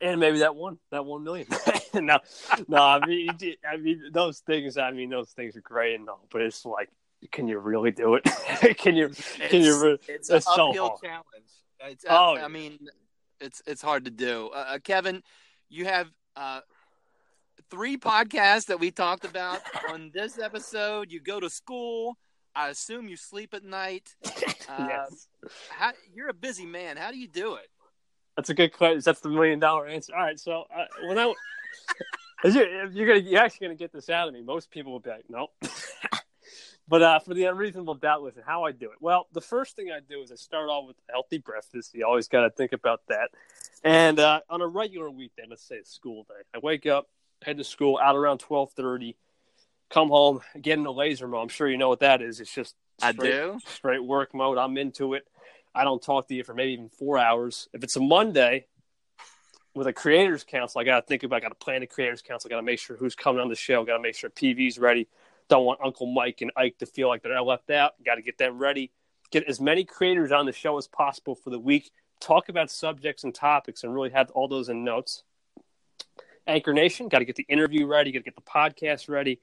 And 0.00 0.18
maybe 0.18 0.38
that 0.38 0.56
one, 0.56 0.78
that 0.90 1.04
one 1.04 1.22
million. 1.22 1.46
no, 1.94 2.18
no. 2.66 2.78
I 2.78 3.06
mean, 3.06 3.30
I 3.70 3.76
mean, 3.76 4.02
those 4.10 4.40
things. 4.40 4.78
I 4.78 4.90
mean, 4.90 5.10
those 5.10 5.30
things 5.30 5.56
are 5.56 5.60
great 5.60 5.94
and 5.94 6.08
all, 6.08 6.26
but 6.32 6.42
it's 6.42 6.64
like 6.64 6.88
can 7.32 7.48
you 7.48 7.58
really 7.58 7.90
do 7.90 8.14
it? 8.14 8.24
can 8.78 8.96
you? 8.96 9.10
Can 9.48 9.62
you? 9.62 9.80
Really, 9.80 9.98
it's, 10.08 10.30
it's 10.30 10.46
an 10.46 10.52
uphill 10.52 10.98
so 11.00 11.06
challenge. 11.06 11.50
It's, 11.82 12.04
oh, 12.08 12.36
I, 12.36 12.44
I 12.44 12.48
mean, 12.48 12.78
it's 13.40 13.62
it's 13.66 13.82
hard 13.82 14.04
to 14.04 14.10
do. 14.10 14.50
Uh, 14.52 14.66
uh, 14.74 14.78
Kevin, 14.78 15.22
you 15.68 15.84
have 15.86 16.08
uh, 16.36 16.60
three 17.70 17.96
podcasts 17.96 18.66
that 18.66 18.80
we 18.80 18.90
talked 18.90 19.24
about 19.24 19.60
on 19.90 20.10
this 20.12 20.38
episode. 20.38 21.10
You 21.10 21.20
go 21.20 21.40
to 21.40 21.50
school. 21.50 22.16
I 22.54 22.68
assume 22.68 23.08
you 23.08 23.16
sleep 23.16 23.54
at 23.54 23.64
night. 23.64 24.14
Uh, 24.24 24.28
yes. 24.78 25.28
How, 25.70 25.92
you're 26.12 26.28
a 26.28 26.34
busy 26.34 26.66
man. 26.66 26.96
How 26.96 27.12
do 27.12 27.18
you 27.18 27.28
do 27.28 27.54
it? 27.54 27.68
That's 28.36 28.50
a 28.50 28.54
good 28.54 28.72
question. 28.72 29.00
That's 29.04 29.20
the 29.20 29.28
million 29.28 29.60
dollar 29.60 29.86
answer. 29.86 30.14
All 30.14 30.22
right. 30.22 30.38
So 30.38 30.64
uh, 30.74 30.86
when 31.06 31.18
I, 31.18 31.32
you're, 32.44 32.86
you're 32.90 33.06
gonna, 33.06 33.20
you're 33.20 33.40
actually 33.40 33.68
gonna 33.68 33.76
get 33.76 33.92
this 33.92 34.10
out 34.10 34.28
of 34.28 34.34
me. 34.34 34.42
Most 34.42 34.70
people 34.70 34.92
will 34.92 35.00
be 35.00 35.10
like, 35.10 35.24
nope. 35.28 35.52
But 36.90 37.02
uh, 37.02 37.18
for 37.20 37.34
the 37.34 37.44
unreasonable 37.44 37.94
doubt, 37.94 38.24
listen, 38.24 38.42
how 38.44 38.64
I 38.64 38.72
do 38.72 38.86
it. 38.86 38.96
Well, 39.00 39.28
the 39.32 39.40
first 39.40 39.76
thing 39.76 39.92
I 39.92 40.00
do 40.00 40.22
is 40.22 40.32
I 40.32 40.34
start 40.34 40.68
off 40.68 40.88
with 40.88 40.96
healthy 41.08 41.38
breakfast. 41.38 41.94
You 41.94 42.04
always 42.04 42.26
got 42.26 42.42
to 42.42 42.50
think 42.50 42.72
about 42.72 43.02
that. 43.08 43.30
And 43.84 44.18
uh, 44.18 44.40
on 44.50 44.60
a 44.60 44.66
regular 44.66 45.08
weekday, 45.08 45.44
let's 45.48 45.62
say 45.62 45.76
it's 45.76 45.94
school 45.94 46.24
day, 46.24 46.42
I 46.52 46.58
wake 46.58 46.86
up, 46.86 47.08
head 47.42 47.58
to 47.58 47.64
school 47.64 47.96
out 48.02 48.16
around 48.16 48.38
twelve 48.38 48.72
thirty, 48.72 49.16
come 49.88 50.08
home, 50.08 50.40
get 50.60 50.78
in 50.78 50.82
the 50.82 50.92
laser 50.92 51.28
mode. 51.28 51.42
I'm 51.42 51.48
sure 51.48 51.70
you 51.70 51.78
know 51.78 51.88
what 51.88 52.00
that 52.00 52.22
is. 52.22 52.40
It's 52.40 52.52
just 52.52 52.74
straight, 52.98 53.08
I 53.08 53.12
do 53.12 53.60
straight 53.68 54.02
work 54.02 54.34
mode. 54.34 54.58
I'm 54.58 54.76
into 54.76 55.14
it. 55.14 55.28
I 55.72 55.84
don't 55.84 56.02
talk 56.02 56.26
to 56.26 56.34
you 56.34 56.42
for 56.42 56.54
maybe 56.54 56.72
even 56.72 56.88
four 56.88 57.18
hours. 57.18 57.68
If 57.72 57.84
it's 57.84 57.94
a 57.94 58.00
Monday 58.00 58.66
with 59.76 59.86
a 59.86 59.92
creators 59.92 60.42
council, 60.42 60.80
I 60.80 60.84
got 60.84 61.02
to 61.02 61.06
think 61.06 61.22
about. 61.22 61.36
I 61.36 61.40
got 61.40 61.50
to 61.50 61.64
plan 61.64 61.82
the 61.82 61.86
creators 61.86 62.20
council. 62.20 62.48
I 62.48 62.50
got 62.50 62.56
to 62.56 62.62
make 62.64 62.80
sure 62.80 62.96
who's 62.96 63.14
coming 63.14 63.40
on 63.40 63.48
the 63.48 63.54
show. 63.54 63.84
Got 63.84 63.98
to 63.98 64.02
make 64.02 64.16
sure 64.16 64.28
PV's 64.28 64.76
ready 64.76 65.06
don't 65.50 65.64
want 65.64 65.80
Uncle 65.84 66.06
Mike 66.06 66.40
and 66.40 66.52
Ike 66.56 66.78
to 66.78 66.86
feel 66.86 67.08
like 67.08 67.22
they're 67.22 67.42
left 67.42 67.70
out. 67.70 67.92
Got 68.04 68.14
to 68.14 68.22
get 68.22 68.38
them 68.38 68.58
ready. 68.58 68.92
Get 69.30 69.44
as 69.44 69.60
many 69.60 69.84
creators 69.84 70.32
on 70.32 70.46
the 70.46 70.52
show 70.52 70.78
as 70.78 70.86
possible 70.86 71.34
for 71.34 71.50
the 71.50 71.58
week. 71.58 71.90
Talk 72.20 72.48
about 72.48 72.70
subjects 72.70 73.24
and 73.24 73.34
topics 73.34 73.82
and 73.82 73.92
really 73.92 74.10
have 74.10 74.30
all 74.30 74.48
those 74.48 74.68
in 74.68 74.84
notes. 74.84 75.24
Anchor 76.46 76.72
Nation, 76.72 77.08
got 77.08 77.18
to 77.18 77.24
get 77.24 77.36
the 77.36 77.46
interview 77.48 77.86
ready. 77.86 78.12
Got 78.12 78.20
to 78.20 78.24
get 78.24 78.36
the 78.36 78.42
podcast 78.42 79.08
ready. 79.08 79.40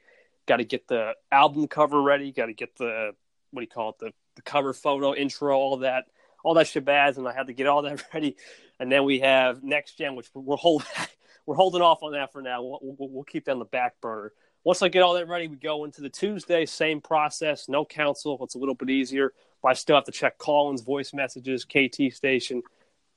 Got 0.48 0.58
to 0.58 0.66
get 0.66 0.88
the 0.88 1.14
album 1.32 1.68
cover 1.68 2.02
ready. 2.02 2.32
Got 2.32 2.48
to 2.48 2.54
get 2.54 2.76
the 2.78 3.14
what 3.52 3.62
do 3.62 3.64
you 3.64 3.68
call 3.68 3.90
it? 3.90 4.00
The 4.00 4.14
the 4.36 4.42
cover 4.44 4.72
photo, 4.72 5.14
intro, 5.14 5.58
all 5.58 5.78
that, 5.78 6.06
all 6.44 6.54
that 6.54 6.68
shabazz, 6.68 7.18
and 7.18 7.28
I 7.28 7.34
had 7.34 7.48
to 7.48 7.54
get 7.54 7.68
all 7.68 7.82
that 7.82 8.04
ready. 8.14 8.38
And 8.80 8.92
then 8.92 9.04
we 9.04 9.20
have 9.20 9.64
next 9.64 9.98
gen, 9.98 10.16
which 10.16 10.30
we're 10.34 10.56
holding 10.56 10.88
we're 11.46 11.56
holding 11.56 11.82
off 11.82 12.02
on 12.02 12.14
that 12.14 12.32
for 12.32 12.42
now. 12.42 12.64
We'll, 12.64 12.80
we'll, 12.82 13.10
we'll 13.10 13.24
keep 13.24 13.46
that 13.46 13.54
on 13.54 13.60
the 13.60 13.66
back 13.66 14.00
burner 14.00 14.32
once 14.68 14.82
I 14.82 14.90
get 14.90 15.02
all 15.02 15.14
that 15.14 15.30
ready, 15.30 15.48
we 15.48 15.56
go 15.56 15.86
into 15.86 16.02
the 16.02 16.10
Tuesday, 16.10 16.66
same 16.66 17.00
process, 17.00 17.70
no 17.70 17.86
council. 17.86 18.38
It's 18.42 18.56
a 18.56 18.58
little 18.58 18.76
bit 18.76 18.90
easier, 18.90 19.32
but 19.64 19.70
I 19.70 19.74
still 19.74 19.96
have 19.96 20.04
to 20.04 20.12
check 20.12 20.38
Collins 20.40 20.82
voice 20.82 21.14
messages, 21.14 21.64
KT 21.64 22.14
station, 22.14 22.62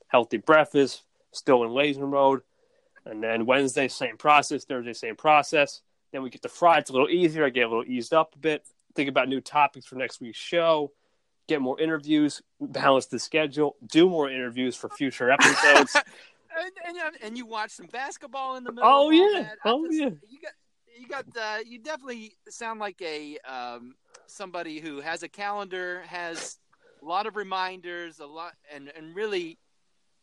healthy 0.06 0.36
breakfast, 0.36 1.02
still 1.32 1.64
in 1.64 1.72
laser 1.72 2.06
mode. 2.06 2.42
And 3.04 3.20
then 3.20 3.46
Wednesday, 3.46 3.88
same 3.88 4.16
process. 4.16 4.64
Thursday, 4.64 4.92
same 4.92 5.16
process. 5.16 5.80
Then 6.12 6.22
we 6.22 6.30
get 6.30 6.42
to 6.42 6.48
Friday. 6.48 6.82
It's 6.82 6.90
a 6.90 6.92
little 6.92 7.10
easier. 7.10 7.44
I 7.44 7.50
get 7.50 7.62
a 7.62 7.68
little 7.68 7.84
eased 7.84 8.14
up 8.14 8.32
a 8.36 8.38
bit. 8.38 8.64
Think 8.94 9.08
about 9.08 9.28
new 9.28 9.40
topics 9.40 9.86
for 9.86 9.96
next 9.96 10.20
week's 10.20 10.38
show. 10.38 10.92
Get 11.48 11.60
more 11.60 11.80
interviews. 11.80 12.42
Balance 12.60 13.06
the 13.06 13.18
schedule. 13.18 13.74
Do 13.88 14.08
more 14.08 14.30
interviews 14.30 14.76
for 14.76 14.88
future 14.88 15.30
episodes. 15.32 15.96
and, 15.96 16.96
and, 16.96 17.16
and, 17.24 17.36
you 17.36 17.44
watch 17.44 17.72
some 17.72 17.86
basketball 17.86 18.54
in 18.54 18.62
the 18.62 18.70
middle. 18.70 18.88
Oh 18.88 19.10
yeah. 19.10 19.54
Oh 19.64 19.88
just, 19.88 19.98
yeah. 19.98 20.10
You 20.28 20.40
got 20.40 20.52
you 21.00 21.08
got 21.08 21.24
uh, 21.40 21.58
you 21.66 21.78
definitely 21.78 22.36
sound 22.48 22.78
like 22.78 23.00
a 23.00 23.38
um, 23.38 23.94
somebody 24.26 24.80
who 24.80 25.00
has 25.00 25.22
a 25.22 25.28
calendar, 25.28 26.02
has 26.06 26.58
a 27.02 27.04
lot 27.04 27.26
of 27.26 27.36
reminders, 27.36 28.20
a 28.20 28.26
lot, 28.26 28.52
and 28.72 28.92
and 28.96 29.14
really, 29.16 29.58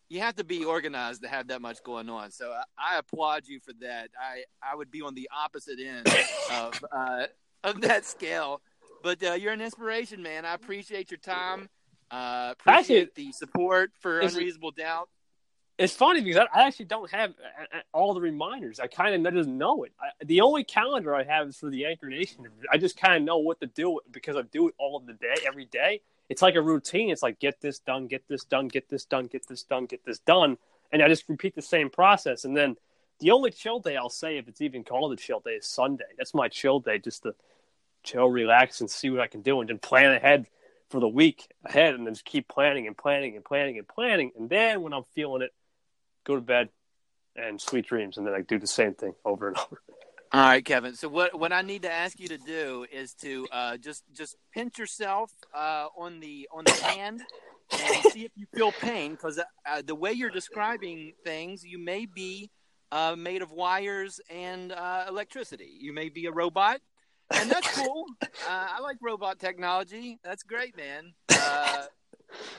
you 0.10 0.20
have 0.20 0.36
to 0.36 0.44
be 0.44 0.63
organized 0.63 1.24
to 1.24 1.28
have 1.28 1.48
that 1.48 1.62
much 1.62 1.84
going 1.84 2.10
on. 2.10 2.32
So 2.32 2.52
I, 2.52 2.94
I 2.96 3.00
applaud 3.00 3.48
you 3.48 3.60
for 3.60 3.74
that. 3.82 4.10
I 4.22 4.44
I 4.62 4.76
would 4.76 4.92
be 4.92 5.02
on 5.02 5.16
the 5.16 5.30
opposite 5.36 5.80
end 5.80 6.08
of 6.52 6.86
uh, 6.92 7.26
of 7.63 7.82
that 7.82 8.06
scale, 8.06 8.62
but 9.02 9.22
uh, 9.24 9.34
you're 9.34 9.54
an 9.54 9.62
inspiration, 9.62 10.22
man. 10.22 10.46
I 10.46 10.54
appreciate 10.54 11.10
your 11.10 11.20
time. 11.20 11.70
Uh, 12.12 12.54
appreciate 12.60 13.10
Actually, 13.10 13.26
the 13.26 13.32
support 13.34 13.92
for 14.00 14.20
Unreasonable 14.20 14.72
Doubt 14.72 15.10
it's 15.78 15.94
funny 15.94 16.22
because 16.22 16.48
I, 16.54 16.68
actually 16.68 16.86
don't 16.86 17.10
have 17.12 17.32
uh, 17.32 17.78
uh, 17.78 17.82
all 17.94 18.13
the 18.13 18.22
reminders. 18.22 18.80
I 18.80 18.88
kind 18.88 19.28
of 19.28 19.34
just 19.34 19.50
know 19.50 19.84
it. 19.84 19.94
I, 20.02 20.10
the 20.26 20.42
only 20.42 20.63
calendar 20.63 21.16
I 21.16 21.24
have 21.24 21.50
is 21.50 21.58
for 21.58 21.70
the 21.70 21.86
Anchor 21.86 22.08
Nation. 22.08 22.48
I 22.72 22.78
just 22.78 22.98
kind 22.98 23.16
of 23.16 23.22
know 23.22 23.38
what 23.38 23.60
to 23.62 23.68
do 23.68 24.00
because 24.12 24.36
I 24.36 24.42
do 24.42 24.70
it 24.70 24.76
all 24.80 24.98
of 24.98 25.06
the 25.06 25.13
day, 25.13 25.36
every 25.46 25.66
day. 25.66 26.02
It's 26.30 26.42
like 26.42 26.56
a 26.56 26.62
routine. 26.62 27.12
It's 27.12 27.22
like 27.22 27.40
get 27.40 27.62
this 27.62 27.80
done, 27.80 28.08
get 28.08 28.28
this 28.28 28.44
done, 28.44 28.68
get 28.70 28.90
this 28.90 29.06
done, 29.06 29.28
get 29.28 29.48
this 29.48 29.63
done, 29.63 29.86
get 29.86 30.04
this 30.04 30.20
done, 30.20 30.58
and 30.92 31.04
I 31.04 31.08
just 31.08 31.30
repeat 31.30 31.56
the 31.56 31.62
same 31.62 31.90
process. 31.90 32.44
And 32.44 32.58
then 32.58 32.76
the 33.20 33.32
only 33.32 33.52
chill 33.52 33.80
day 33.80 33.98
I'll 33.98 34.10
say, 34.10 34.38
if 34.38 34.48
it's 34.48 34.62
even 34.62 34.84
called 34.84 35.13
a 35.13 35.16
chill 35.16 35.40
day, 35.40 35.52
is 35.52 35.68
Sunday. 35.68 36.06
That's 36.18 36.34
my 36.34 36.48
chill 36.48 36.80
day, 36.80 36.98
just 36.98 37.24
to 37.24 37.36
chill, 38.04 38.30
relax, 38.30 38.82
and 38.82 38.90
see 38.90 39.10
what 39.10 39.22
I 39.22 39.28
can 39.28 39.42
do, 39.42 39.60
and 39.60 39.70
then 39.70 39.78
plan 39.78 40.12
ahead 40.13 40.48
for 40.90 41.00
the 41.00 41.08
week 41.08 41.48
ahead, 41.66 41.94
and 41.94 42.08
then 42.08 42.13
just 42.13 42.26
keep 42.26 42.48
planning 42.48 42.88
and 42.88 42.98
planning 42.98 43.36
and 43.36 43.46
planning 43.46 43.78
and 43.78 43.88
planning. 43.88 44.32
And 44.38 44.50
then 44.50 44.82
when 44.82 44.94
I'm 44.94 45.04
feeling 45.13 45.42
it, 45.44 45.54
go 46.28 46.36
to 46.36 46.42
bed 46.42 46.70
and 47.36 47.60
sweet 47.60 47.88
dreams, 47.88 48.18
and 48.18 48.28
then 48.28 48.34
I 48.34 48.42
do 48.42 48.60
the 48.60 48.68
same 48.68 48.94
thing 48.94 49.13
over 49.24 49.48
and 49.48 49.58
over. 49.66 49.82
All 50.34 50.42
right, 50.42 50.63
Kevin. 50.63 50.94
So 50.96 51.08
what 51.08 51.40
what 51.40 51.54
I 51.54 51.62
need 51.62 51.84
to 51.84 51.92
ask 51.92 52.20
you 52.20 52.28
to 52.28 52.38
do 52.38 52.86
is 52.92 53.13
to 53.22 53.48
uh, 53.52 53.78
just 53.78 54.04
just 54.13 54.36
pinch 54.54 54.78
yourself 54.78 55.32
uh, 55.56 55.88
on 55.98 56.20
the 56.20 56.50
on 56.52 56.66
the 56.66 56.74
hand 56.84 57.22
and 57.72 58.04
see 58.12 58.26
if 58.26 58.32
you 58.36 58.46
feel 58.54 58.72
pain 58.74 59.12
because 59.12 59.40
uh, 59.40 59.82
the 59.86 59.96
way 59.96 60.12
you're 60.12 60.30
describing 60.30 61.13
things, 61.24 61.63
you 61.63 61.80
may 61.80 62.06
be 62.06 62.50
uh, 62.92 63.16
made 63.18 63.42
of 63.42 63.52
wires 63.52 64.20
and 64.30 64.74
uh, 64.74 65.06
electricity. 65.08 65.72
You 65.80 65.94
may 65.94 66.10
be 66.10 66.26
a 66.26 66.32
robot, 66.32 66.82
and 67.32 67.50
that's 67.50 67.80
cool. 67.80 68.06
Uh, 68.48 68.68
I 68.78 68.80
like 68.80 68.98
robot 69.02 69.40
technology. 69.40 70.20
That's 70.24 70.44
great, 70.44 70.78
man. 70.78 71.13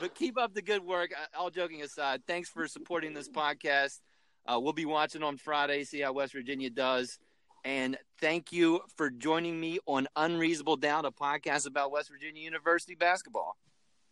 But 0.00 0.14
keep 0.14 0.38
up 0.38 0.54
the 0.54 0.62
good 0.62 0.84
work. 0.84 1.12
Uh, 1.12 1.38
all 1.38 1.50
joking 1.50 1.82
aside, 1.82 2.22
thanks 2.26 2.48
for 2.48 2.66
supporting 2.66 3.14
this 3.14 3.28
podcast. 3.28 4.00
Uh, 4.46 4.58
we'll 4.58 4.72
be 4.72 4.86
watching 4.86 5.22
on 5.22 5.36
Friday, 5.36 5.84
see 5.84 6.00
how 6.00 6.12
West 6.12 6.32
Virginia 6.32 6.70
does. 6.70 7.18
And 7.64 7.98
thank 8.20 8.52
you 8.52 8.80
for 8.96 9.10
joining 9.10 9.60
me 9.60 9.78
on 9.86 10.08
Unreasonable 10.16 10.76
Doubt, 10.76 11.04
a 11.04 11.10
podcast 11.10 11.66
about 11.66 11.90
West 11.90 12.10
Virginia 12.10 12.42
University 12.42 12.94
basketball. 12.94 13.56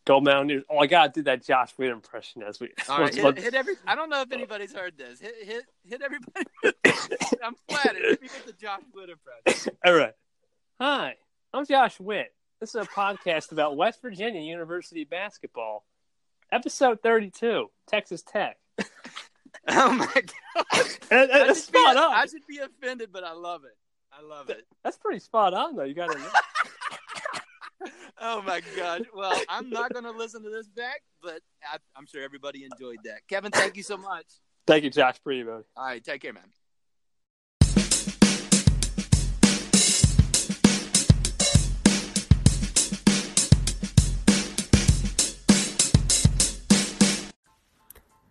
Go 0.07 0.21
Mountaineers! 0.21 0.62
Oh, 0.71 0.79
I 0.79 0.87
gotta 0.87 1.11
do 1.12 1.23
that 1.23 1.45
Josh 1.45 1.73
Witt 1.79 1.90
impression 1.90 2.42
as 2.45 2.61
we. 2.61 2.71
All 2.88 3.01
right, 3.01 3.12
hit, 3.12 3.38
hit, 3.38 3.55
every. 3.55 3.75
I 3.88 3.97
don't 3.97 4.09
know 4.09 4.21
if 4.21 4.31
anybody's 4.31 4.73
heard 4.73 4.97
this. 4.97 5.19
Hit 5.19 5.35
hit 5.42 5.64
hit 5.85 6.01
everybody. 6.01 6.47
I'm 7.42 7.57
flattered. 7.69 8.03
If 8.05 8.23
you 8.23 8.29
get 8.29 8.47
the 8.47 8.53
Josh 8.53 8.83
Witt 8.95 9.11
impression. 9.11 9.77
All 9.85 9.95
right. 9.95 10.12
Hi, 10.81 11.16
I'm 11.53 11.66
Josh 11.66 11.99
Witt. 11.99 12.33
This 12.59 12.71
is 12.71 12.77
a 12.77 12.87
podcast 12.87 13.53
about 13.53 13.77
West 13.77 14.01
Virginia 14.01 14.40
University 14.40 15.05
basketball, 15.05 15.85
episode 16.51 17.03
32, 17.03 17.66
Texas 17.87 18.23
Tech. 18.23 18.57
Oh 19.69 19.90
my 19.90 20.07
god! 20.07 20.87
That's 21.11 21.64
spot 21.64 21.95
be, 21.95 21.99
on. 21.99 22.14
I 22.14 22.27
should 22.27 22.47
be 22.47 22.59
offended, 22.59 23.09
but 23.12 23.25
I 23.25 23.33
love 23.33 23.64
it. 23.64 23.77
I 24.12 24.23
love 24.23 24.49
it. 24.49 24.64
That's 24.85 24.97
pretty 24.97 25.19
spot 25.19 25.55
on, 25.55 25.75
though. 25.75 25.83
You 25.83 25.95
got 25.95 26.12
to. 26.12 26.21
oh 28.21 28.42
my 28.42 28.61
god! 28.77 29.07
Well, 29.12 29.37
I'm 29.49 29.69
not 29.71 29.92
going 29.92 30.05
to 30.05 30.12
listen 30.12 30.45
to 30.45 30.51
this 30.51 30.69
back, 30.69 31.03
but 31.21 31.40
I, 31.64 31.79
am 31.99 32.07
sure 32.07 32.23
everybody 32.23 32.64
enjoyed 32.64 32.99
that. 33.07 33.27
Kevin, 33.29 33.51
thank 33.51 33.77
you 33.77 33.83
so 33.83 33.97
much. 33.97 34.27
Thank 34.69 34.85
you, 34.85 34.90
Josh. 34.90 35.21
Pretty 35.25 35.42
buddy. 35.42 35.64
All 35.77 35.85
right, 35.85 36.05
take 36.05 36.23
care, 36.23 36.35
man. 36.35 36.45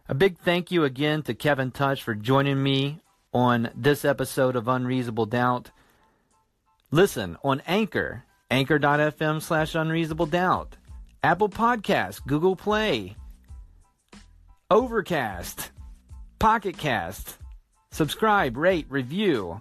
A 0.08 0.14
big 0.14 0.38
thank 0.38 0.70
you 0.70 0.84
again 0.84 1.24
to 1.24 1.34
Kevin 1.34 1.72
Touch 1.72 2.04
for 2.04 2.14
joining 2.14 2.62
me 2.62 3.02
on 3.34 3.72
this 3.76 4.06
episode 4.06 4.56
of 4.56 4.68
Unreasonable 4.68 5.26
Doubt. 5.26 5.72
Listen 6.92 7.38
on 7.44 7.64
Anchor, 7.66 8.24
anchor.fm 8.52 9.42
slash 9.42 9.74
unreasonable 9.74 10.28
doubt, 10.28 10.78
Apple 11.24 11.50
Podcasts, 11.50 12.24
Google 12.24 12.56
Play, 12.56 13.16
Overcast, 14.70 15.72
Pocket 16.38 16.78
Cast. 16.78 17.38
Subscribe, 17.90 18.58
rate, 18.58 18.86
review. 18.90 19.60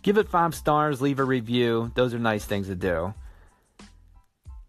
Give 0.00 0.16
it 0.16 0.30
five 0.30 0.54
stars, 0.54 1.02
leave 1.02 1.18
a 1.18 1.24
review. 1.24 1.92
Those 1.94 2.14
are 2.14 2.18
nice 2.18 2.46
things 2.46 2.68
to 2.68 2.74
do. 2.74 3.12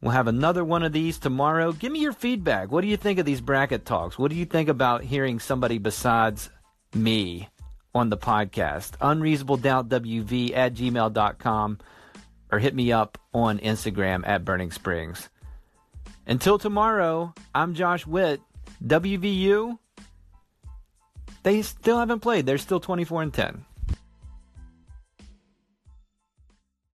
We'll 0.01 0.11
have 0.11 0.27
another 0.27 0.63
one 0.63 0.83
of 0.83 0.93
these 0.93 1.17
tomorrow. 1.17 1.73
Give 1.73 1.91
me 1.91 1.99
your 1.99 2.13
feedback. 2.13 2.71
What 2.71 2.81
do 2.81 2.87
you 2.87 2.95
think 2.97 3.19
of 3.19 3.25
these 3.25 3.41
bracket 3.41 3.85
talks? 3.85 4.17
What 4.17 4.31
do 4.31 4.37
you 4.37 4.45
think 4.45 4.69
about 4.69 5.03
hearing 5.03 5.39
somebody 5.39 5.77
besides 5.77 6.49
me 6.93 7.49
on 7.93 8.09
the 8.09 8.17
podcast? 8.17 8.97
UnreasonableDoubtWV 8.99 10.55
at 10.55 10.73
gmail.com 10.73 11.79
or 12.51 12.59
hit 12.59 12.73
me 12.73 12.91
up 12.93 13.17
on 13.33 13.59
Instagram 13.59 14.25
at 14.25 14.45
Burning 14.45 14.71
Springs. 14.71 15.29
Until 16.25 16.57
tomorrow, 16.57 17.33
I'm 17.53 17.73
Josh 17.73 18.07
Witt. 18.07 18.39
WVU, 18.85 19.77
they 21.43 21.61
still 21.61 21.99
haven't 21.99 22.21
played. 22.21 22.45
They're 22.45 22.57
still 22.57 22.79
24 22.79 23.23
and 23.23 23.33
10. 23.33 23.65